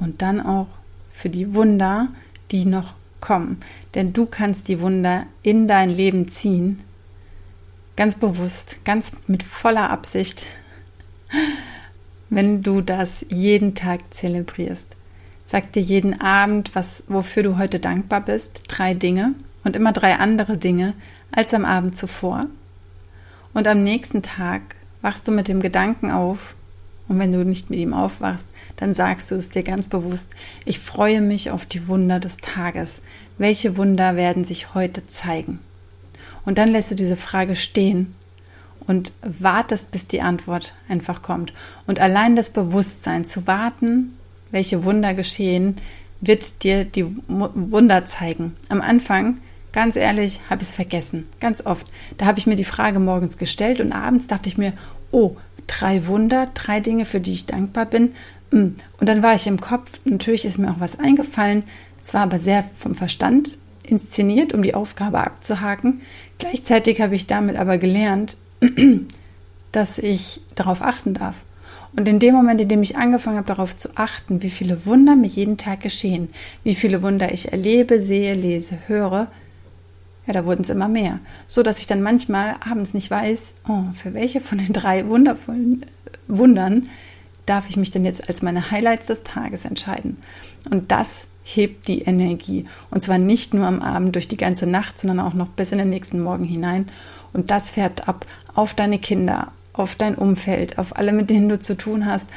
und 0.00 0.22
dann 0.22 0.40
auch 0.40 0.68
für 1.10 1.28
die 1.28 1.54
Wunder, 1.54 2.08
die 2.50 2.66
noch 2.66 2.94
kommen. 3.20 3.60
Denn 3.94 4.12
du 4.12 4.26
kannst 4.26 4.68
die 4.68 4.80
Wunder 4.80 5.24
in 5.42 5.66
dein 5.66 5.90
Leben 5.90 6.28
ziehen, 6.28 6.80
ganz 7.96 8.16
bewusst, 8.16 8.84
ganz 8.84 9.12
mit 9.26 9.42
voller 9.42 9.90
Absicht 9.90 10.46
wenn 12.30 12.62
du 12.62 12.80
das 12.80 13.24
jeden 13.28 13.74
Tag 13.74 14.00
zelebrierst. 14.10 14.88
Sag 15.46 15.72
dir 15.72 15.82
jeden 15.82 16.20
Abend, 16.20 16.74
was, 16.74 17.04
wofür 17.06 17.42
du 17.42 17.58
heute 17.58 17.78
dankbar 17.78 18.20
bist, 18.20 18.64
drei 18.68 18.94
Dinge 18.94 19.34
und 19.64 19.76
immer 19.76 19.92
drei 19.92 20.16
andere 20.16 20.58
Dinge 20.58 20.94
als 21.30 21.54
am 21.54 21.64
Abend 21.64 21.96
zuvor. 21.96 22.46
Und 23.54 23.68
am 23.68 23.82
nächsten 23.82 24.22
Tag 24.22 24.62
wachst 25.02 25.28
du 25.28 25.32
mit 25.32 25.48
dem 25.48 25.60
Gedanken 25.60 26.10
auf, 26.10 26.56
und 27.08 27.18
wenn 27.18 27.32
du 27.32 27.44
nicht 27.44 27.70
mit 27.70 27.78
ihm 27.78 27.94
aufwachst, 27.94 28.46
dann 28.76 28.94
sagst 28.94 29.30
du 29.30 29.36
es 29.36 29.50
dir 29.50 29.62
ganz 29.62 29.88
bewusst, 29.88 30.30
ich 30.64 30.78
freue 30.78 31.20
mich 31.20 31.50
auf 31.50 31.64
die 31.66 31.86
Wunder 31.88 32.18
des 32.18 32.38
Tages. 32.38 33.00
Welche 33.38 33.76
Wunder 33.76 34.16
werden 34.16 34.44
sich 34.44 34.74
heute 34.74 35.06
zeigen? 35.06 35.60
Und 36.44 36.58
dann 36.58 36.68
lässt 36.68 36.90
du 36.90 36.94
diese 36.94 37.16
Frage 37.16 37.56
stehen 37.56 38.14
und 38.86 39.12
wartest, 39.22 39.90
bis 39.90 40.06
die 40.06 40.20
Antwort 40.20 40.74
einfach 40.88 41.22
kommt. 41.22 41.52
Und 41.86 42.00
allein 42.00 42.36
das 42.36 42.50
Bewusstsein 42.50 43.24
zu 43.24 43.46
warten, 43.46 44.16
welche 44.50 44.84
Wunder 44.84 45.14
geschehen, 45.14 45.76
wird 46.20 46.62
dir 46.62 46.84
die 46.84 47.06
Wunder 47.28 48.04
zeigen. 48.06 48.56
Am 48.68 48.80
Anfang, 48.80 49.38
ganz 49.72 49.96
ehrlich, 49.96 50.40
habe 50.48 50.62
ich 50.62 50.68
es 50.68 50.74
vergessen. 50.74 51.28
Ganz 51.40 51.64
oft. 51.66 51.86
Da 52.16 52.26
habe 52.26 52.38
ich 52.38 52.46
mir 52.46 52.56
die 52.56 52.64
Frage 52.64 53.00
morgens 53.00 53.38
gestellt 53.38 53.80
und 53.80 53.92
abends 53.92 54.26
dachte 54.26 54.48
ich 54.48 54.56
mir, 54.56 54.72
oh, 55.10 55.36
drei 55.66 56.06
Wunder, 56.06 56.48
drei 56.54 56.80
Dinge, 56.80 57.04
für 57.04 57.20
die 57.20 57.32
ich 57.32 57.46
dankbar 57.46 57.86
bin. 57.86 58.12
Mm. 58.50 58.76
Und 58.98 59.08
dann 59.08 59.22
war 59.22 59.34
ich 59.34 59.46
im 59.46 59.60
Kopf, 59.60 60.00
natürlich 60.04 60.44
ist 60.44 60.58
mir 60.58 60.70
auch 60.70 60.80
was 60.80 60.98
eingefallen. 60.98 61.64
Es 62.02 62.14
war 62.14 62.22
aber 62.22 62.38
sehr 62.38 62.64
vom 62.74 62.94
Verstand 62.94 63.58
inszeniert, 63.84 64.52
um 64.52 64.62
die 64.62 64.74
Aufgabe 64.74 65.18
abzuhaken. 65.18 66.00
Gleichzeitig 66.38 67.00
habe 67.00 67.14
ich 67.14 67.26
damit 67.26 67.56
aber 67.56 67.78
gelernt, 67.78 68.36
dass 69.72 69.98
ich 69.98 70.40
darauf 70.54 70.82
achten 70.82 71.14
darf. 71.14 71.36
Und 71.96 72.08
in 72.08 72.18
dem 72.18 72.34
Moment, 72.34 72.60
in 72.60 72.68
dem 72.68 72.82
ich 72.82 72.96
angefangen 72.96 73.38
habe, 73.38 73.46
darauf 73.46 73.74
zu 73.74 73.96
achten, 73.96 74.42
wie 74.42 74.50
viele 74.50 74.84
Wunder 74.84 75.16
mir 75.16 75.28
jeden 75.28 75.56
Tag 75.56 75.80
geschehen, 75.80 76.28
wie 76.62 76.74
viele 76.74 77.02
Wunder 77.02 77.32
ich 77.32 77.52
erlebe, 77.52 78.00
sehe, 78.00 78.34
lese, 78.34 78.78
höre, 78.86 79.28
ja, 80.26 80.32
da 80.32 80.44
wurden 80.44 80.62
es 80.62 80.70
immer 80.70 80.88
mehr. 80.88 81.20
So 81.46 81.62
dass 81.62 81.80
ich 81.80 81.86
dann 81.86 82.02
manchmal 82.02 82.56
abends 82.68 82.94
nicht 82.94 83.10
weiß, 83.10 83.54
oh, 83.68 83.84
für 83.92 84.14
welche 84.14 84.40
von 84.40 84.58
den 84.58 84.72
drei 84.72 85.08
wundervollen 85.08 85.82
äh, 85.82 85.86
Wundern 86.28 86.88
darf 87.46 87.68
ich 87.68 87.76
mich 87.76 87.92
denn 87.92 88.04
jetzt 88.04 88.28
als 88.28 88.42
meine 88.42 88.70
Highlights 88.70 89.06
des 89.06 89.22
Tages 89.22 89.64
entscheiden. 89.64 90.16
Und 90.68 90.90
das 90.90 91.26
hebt 91.44 91.86
die 91.86 92.02
Energie. 92.02 92.66
Und 92.90 93.02
zwar 93.02 93.18
nicht 93.18 93.54
nur 93.54 93.66
am 93.66 93.80
Abend 93.80 94.16
durch 94.16 94.26
die 94.26 94.36
ganze 94.36 94.66
Nacht, 94.66 94.98
sondern 94.98 95.20
auch 95.20 95.34
noch 95.34 95.48
bis 95.48 95.70
in 95.70 95.78
den 95.78 95.90
nächsten 95.90 96.20
Morgen 96.20 96.44
hinein. 96.44 96.86
Und 97.32 97.52
das 97.52 97.70
färbt 97.70 98.08
ab 98.08 98.26
auf 98.54 98.74
deine 98.74 98.98
Kinder, 98.98 99.52
auf 99.72 99.94
dein 99.94 100.16
Umfeld, 100.16 100.78
auf 100.78 100.96
alle, 100.96 101.12
mit 101.12 101.30
denen 101.30 101.48
du 101.48 101.60
zu 101.60 101.76
tun 101.76 102.04
hast. 102.04 102.28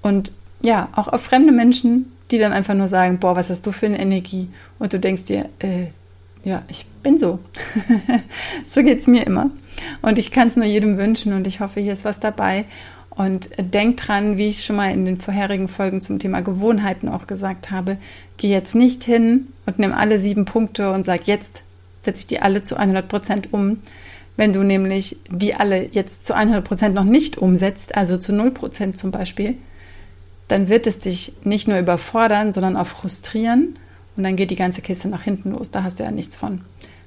Und 0.00 0.32
ja, 0.62 0.88
auch 0.94 1.08
auf 1.08 1.22
fremde 1.22 1.52
Menschen, 1.52 2.10
die 2.30 2.38
dann 2.38 2.54
einfach 2.54 2.74
nur 2.74 2.88
sagen, 2.88 3.18
boah, 3.18 3.36
was 3.36 3.50
hast 3.50 3.66
du 3.66 3.72
für 3.72 3.86
eine 3.86 4.00
Energie? 4.00 4.48
Und 4.78 4.94
du 4.94 4.98
denkst 4.98 5.24
dir, 5.24 5.50
äh, 5.58 5.88
ja, 6.44 6.62
ich 6.68 6.86
bin 7.02 7.18
so. 7.18 7.40
so 8.66 8.82
geht's 8.82 9.06
mir 9.06 9.26
immer. 9.26 9.50
Und 10.02 10.18
ich 10.18 10.30
kann 10.30 10.48
es 10.48 10.56
nur 10.56 10.66
jedem 10.66 10.98
wünschen 10.98 11.32
und 11.32 11.46
ich 11.46 11.60
hoffe, 11.60 11.80
hier 11.80 11.92
ist 11.92 12.04
was 12.04 12.20
dabei. 12.20 12.66
Und 13.10 13.50
denk 13.58 13.96
dran, 13.96 14.38
wie 14.38 14.48
ich 14.48 14.64
schon 14.64 14.76
mal 14.76 14.92
in 14.92 15.04
den 15.04 15.18
vorherigen 15.18 15.68
Folgen 15.68 16.00
zum 16.00 16.18
Thema 16.18 16.42
Gewohnheiten 16.42 17.08
auch 17.08 17.26
gesagt 17.26 17.70
habe, 17.70 17.98
geh 18.36 18.48
jetzt 18.48 18.74
nicht 18.74 19.04
hin 19.04 19.48
und 19.66 19.78
nimm 19.78 19.92
alle 19.92 20.18
sieben 20.18 20.44
Punkte 20.44 20.90
und 20.90 21.04
sag 21.04 21.26
jetzt 21.26 21.62
setze 22.04 22.20
ich 22.20 22.26
die 22.26 22.40
alle 22.40 22.62
zu 22.62 22.76
100 22.76 23.08
Prozent 23.08 23.52
um. 23.52 23.78
Wenn 24.36 24.52
du 24.52 24.62
nämlich 24.62 25.16
die 25.30 25.54
alle 25.54 25.88
jetzt 25.92 26.24
zu 26.26 26.34
100 26.34 26.64
Prozent 26.64 26.94
noch 26.94 27.04
nicht 27.04 27.38
umsetzt, 27.38 27.96
also 27.96 28.16
zu 28.18 28.32
0 28.32 28.50
Prozent 28.50 28.98
zum 28.98 29.10
Beispiel, 29.10 29.56
dann 30.48 30.68
wird 30.68 30.86
es 30.86 30.98
dich 30.98 31.34
nicht 31.44 31.68
nur 31.68 31.78
überfordern, 31.78 32.52
sondern 32.52 32.76
auch 32.76 32.86
frustrieren 32.86 33.78
und 34.16 34.24
dann 34.24 34.36
geht 34.36 34.50
die 34.50 34.56
ganze 34.56 34.82
Kiste 34.82 35.08
nach 35.08 35.22
hinten 35.22 35.52
los. 35.52 35.70
Da 35.70 35.82
hast 35.82 35.98
du 35.98 36.04
ja 36.04 36.10
nichts 36.10 36.36
von. 36.36 36.62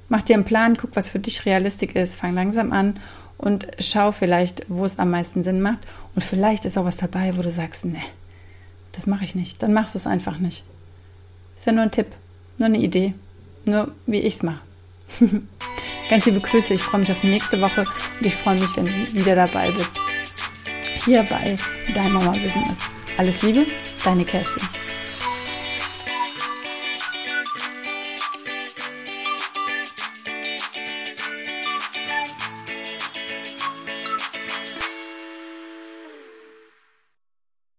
Mach 0.08 0.22
dir 0.22 0.34
einen 0.34 0.44
Plan, 0.44 0.76
guck, 0.76 0.96
was 0.96 1.10
für 1.10 1.18
dich 1.18 1.44
realistisch 1.44 1.92
ist, 1.94 2.16
fang 2.16 2.34
langsam 2.34 2.72
an 2.72 2.94
und 3.36 3.66
schau 3.78 4.12
vielleicht, 4.12 4.64
wo 4.68 4.84
es 4.84 4.98
am 4.98 5.10
meisten 5.10 5.42
Sinn 5.42 5.60
macht. 5.60 5.80
Und 6.14 6.22
vielleicht 6.22 6.64
ist 6.64 6.78
auch 6.78 6.84
was 6.84 6.96
dabei, 6.96 7.36
wo 7.36 7.42
du 7.42 7.50
sagst, 7.50 7.84
nee, 7.84 8.02
das 8.92 9.06
mache 9.06 9.24
ich 9.24 9.34
nicht. 9.34 9.62
Dann 9.62 9.72
machst 9.72 9.94
du 9.94 9.98
es 9.98 10.06
einfach 10.06 10.38
nicht. 10.38 10.64
Ist 11.56 11.66
ja 11.66 11.72
nur 11.72 11.82
ein 11.82 11.90
Tipp, 11.90 12.14
nur 12.56 12.66
eine 12.66 12.78
Idee, 12.78 13.14
nur 13.64 13.92
wie 14.06 14.20
ich 14.20 14.34
es 14.34 14.42
mache. 14.42 14.60
Ganz 16.10 16.24
liebe 16.24 16.40
Grüße, 16.40 16.74
ich 16.74 16.82
freue 16.82 17.00
mich 17.00 17.12
auf 17.12 17.22
nächste 17.22 17.60
Woche 17.60 17.80
und 17.82 18.26
ich 18.26 18.34
freue 18.34 18.54
mich, 18.54 18.76
wenn 18.76 18.86
du 18.86 19.14
wieder 19.14 19.34
dabei 19.34 19.70
bist. 19.70 19.98
Hier 21.04 21.22
bei 21.24 21.56
Dein 21.94 22.12
Mama 22.12 22.32
Business. 22.32 22.76
Alles 23.18 23.42
Liebe, 23.42 23.66
deine 24.04 24.24
Kerstin. 24.24 24.77